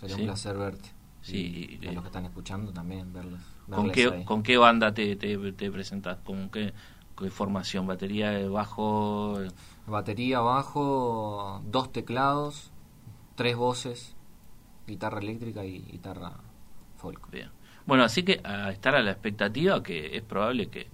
Sería 0.00 0.16
Sí. 0.16 0.22
un 0.22 0.28
placer 0.28 0.56
verte. 0.56 0.88
Sí, 1.22 1.78
Y 1.82 1.86
a 1.88 1.92
los 1.92 2.02
que 2.02 2.08
están 2.08 2.24
escuchando 2.24 2.72
también, 2.72 3.12
verlos. 3.12 3.40
¿Con 3.70 3.90
qué, 3.92 4.08
ahí. 4.08 4.24
¿Con 4.24 4.42
qué 4.42 4.56
banda 4.56 4.94
te, 4.94 5.16
te, 5.16 5.36
te 5.52 5.70
presentas? 5.70 6.18
¿Con 6.24 6.48
qué, 6.50 6.72
qué 7.18 7.30
formación? 7.30 7.86
¿Batería, 7.86 8.46
bajo? 8.48 9.38
Batería, 9.86 10.40
bajo, 10.40 11.62
dos 11.66 11.92
teclados, 11.92 12.70
tres 13.34 13.56
voces, 13.56 14.14
guitarra 14.86 15.20
eléctrica 15.20 15.64
y 15.64 15.80
guitarra 15.80 16.32
folk. 16.96 17.30
Bien. 17.30 17.50
Bueno, 17.86 18.04
así 18.04 18.22
que 18.22 18.40
a 18.44 18.70
estar 18.70 18.94
a 18.94 19.02
la 19.02 19.10
expectativa 19.12 19.82
que 19.82 20.16
es 20.16 20.22
probable 20.22 20.68
que 20.68 20.88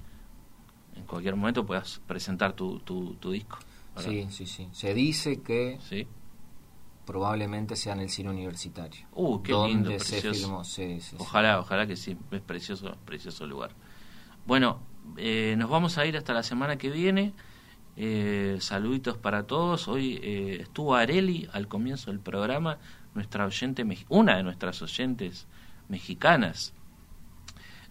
en 0.95 1.05
cualquier 1.07 1.35
momento 1.37 1.67
puedas 1.67 2.01
presentar 2.07 2.53
tu, 2.53 2.79
tu, 2.81 3.15
tu 3.15 3.31
disco. 3.33 3.59
¿verdad? 3.97 4.11
Sí, 4.11 4.27
sí, 4.31 4.47
sí. 4.47 4.69
Se 4.73 4.95
dice 4.95 5.41
que 5.43 5.79
Sí. 5.83 6.07
probablemente 7.05 7.77
sea 7.77 7.95
en 7.95 8.01
el 8.01 8.11
cine 8.11 8.31
universitario. 8.31 9.07
Uh, 9.13 9.43
qué 9.43 9.53
donde 9.53 9.69
lindo, 9.75 9.91
se 9.99 10.13
precioso. 10.13 10.41
filmó. 10.41 10.65
Sí, 10.65 11.01
sí, 11.01 11.11
sí. 11.11 11.17
Ojalá, 11.19 11.59
ojalá 11.61 11.87
que 11.87 11.97
sí. 11.97 12.17
Es 12.31 12.41
precioso, 12.41 12.97
precioso 13.05 13.47
lugar. 13.47 13.73
Bueno, 14.47 14.81
eh, 15.17 15.55
nos 15.59 15.71
vamos 15.71 15.99
a 15.99 16.07
ir 16.07 16.17
hasta 16.17 16.33
la 16.33 16.43
semana 16.43 16.77
que 16.77 16.91
viene. 16.91 17.33
Eh, 17.97 18.57
saluditos 18.61 19.19
para 19.19 19.47
todos. 19.47 19.89
Hoy 19.89 20.19
eh, 20.23 20.59
estuvo 20.63 20.95
Areli 20.95 21.49
al 21.53 21.69
comienzo 21.69 22.11
del 22.11 22.21
programa, 22.21 22.79
nuestra 23.15 23.47
oyente, 23.47 23.85
una 24.09 24.37
de 24.37 24.43
nuestras 24.43 24.83
oyentes 24.83 25.47
mexicanas. 25.89 26.75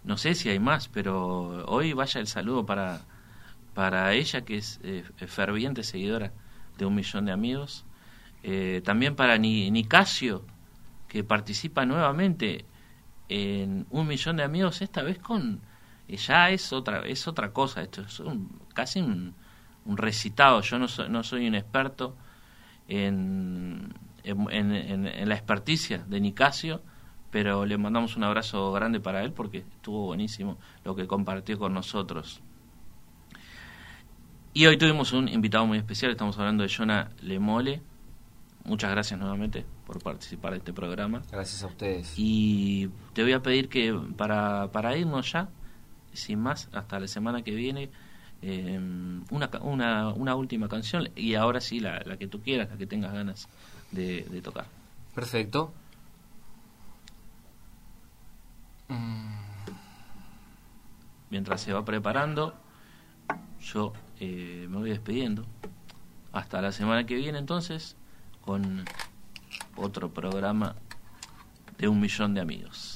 No 0.04 0.18
sé 0.18 0.34
si 0.34 0.50
hay 0.50 0.58
más, 0.58 0.88
pero 0.88 1.64
hoy 1.66 1.94
vaya 1.94 2.20
el 2.20 2.26
saludo 2.26 2.66
para, 2.66 3.00
para 3.72 4.12
ella, 4.12 4.42
que 4.44 4.58
es 4.58 4.78
eh, 4.82 5.04
ferviente 5.26 5.82
seguidora 5.82 6.32
de 6.76 6.84
un 6.84 6.94
millón 6.94 7.24
de 7.24 7.32
amigos. 7.32 7.86
Eh, 8.42 8.82
también 8.84 9.16
para 9.16 9.38
Ni- 9.38 9.70
Nicasio, 9.70 10.44
que 11.08 11.24
participa 11.24 11.86
nuevamente 11.86 12.66
en 13.30 13.86
un 13.88 14.06
millón 14.06 14.36
de 14.36 14.42
amigos, 14.42 14.82
esta 14.82 15.02
vez 15.02 15.18
con. 15.18 15.60
Ya 16.08 16.50
es 16.50 16.72
otra, 16.72 17.00
es 17.06 17.26
otra 17.26 17.52
cosa, 17.52 17.82
esto 17.82 18.02
es 18.02 18.20
un- 18.20 18.60
casi 18.74 19.00
un, 19.00 19.34
un 19.86 19.96
recitado. 19.96 20.60
Yo 20.60 20.78
no 20.78 20.86
soy, 20.88 21.08
no 21.08 21.22
soy 21.22 21.46
un 21.48 21.54
experto 21.54 22.14
en, 22.88 23.92
en, 24.22 24.50
en- 24.50 24.72
en- 24.72 25.06
en 25.06 25.28
la 25.28 25.34
experticia 25.34 25.98
de 26.06 26.20
Nicasio, 26.20 26.82
pero 27.30 27.64
le 27.66 27.78
mandamos 27.78 28.16
un 28.16 28.24
abrazo 28.24 28.70
grande 28.72 29.00
para 29.00 29.22
él 29.24 29.32
porque 29.32 29.58
estuvo 29.58 30.06
buenísimo 30.06 30.58
lo 30.84 30.94
que 30.94 31.06
compartió 31.06 31.58
con 31.58 31.72
nosotros. 31.74 32.40
Y 34.52 34.66
hoy 34.66 34.76
tuvimos 34.76 35.12
un 35.12 35.28
invitado 35.28 35.66
muy 35.66 35.78
especial, 35.78 36.12
estamos 36.12 36.38
hablando 36.38 36.62
de 36.62 36.68
Jonah 36.74 37.10
Lemole. 37.22 37.82
Muchas 38.64 38.90
gracias 38.92 39.18
nuevamente 39.18 39.66
por 39.86 40.00
participar 40.02 40.52
de 40.52 40.58
este 40.58 40.72
programa. 40.72 41.22
Gracias 41.32 41.62
a 41.64 41.66
ustedes. 41.66 42.14
Y 42.16 42.88
te 43.14 43.22
voy 43.22 43.32
a 43.32 43.42
pedir 43.42 43.68
que 43.68 43.92
para, 44.16 44.70
para 44.70 44.96
irnos 44.96 45.32
ya, 45.32 45.48
sin 46.14 46.40
más, 46.40 46.68
hasta 46.72 47.00
la 47.00 47.08
semana 47.08 47.42
que 47.42 47.52
viene, 47.52 47.90
eh, 48.42 48.78
una, 49.30 49.50
una, 49.62 50.08
una 50.10 50.34
última 50.34 50.68
canción 50.68 51.08
y 51.16 51.34
ahora 51.34 51.60
sí 51.60 51.80
la, 51.80 52.00
la 52.04 52.16
que 52.16 52.26
tú 52.26 52.40
quieras, 52.40 52.68
la 52.70 52.76
que 52.76 52.86
tengas 52.86 53.12
ganas 53.12 53.48
de, 53.90 54.22
de 54.24 54.42
tocar. 54.42 54.66
Perfecto. 55.14 55.72
Mm, 58.88 59.24
Mientras 61.34 61.62
se 61.62 61.72
va 61.72 61.84
preparando, 61.84 62.54
yo 63.60 63.92
eh, 64.20 64.68
me 64.70 64.76
voy 64.76 64.90
despidiendo. 64.90 65.44
Hasta 66.32 66.62
la 66.62 66.70
semana 66.70 67.06
que 67.06 67.16
viene 67.16 67.38
entonces, 67.38 67.96
con 68.40 68.84
otro 69.74 70.14
programa 70.14 70.76
de 71.76 71.88
un 71.88 72.00
millón 72.00 72.34
de 72.34 72.40
amigos. 72.40 72.93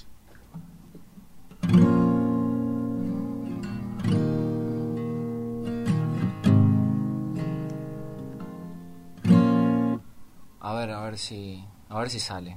A 10.92 11.00
ver, 11.00 11.18
si, 11.18 11.62
a 11.88 11.98
ver 11.98 12.10
si 12.10 12.20
sale. 12.20 12.56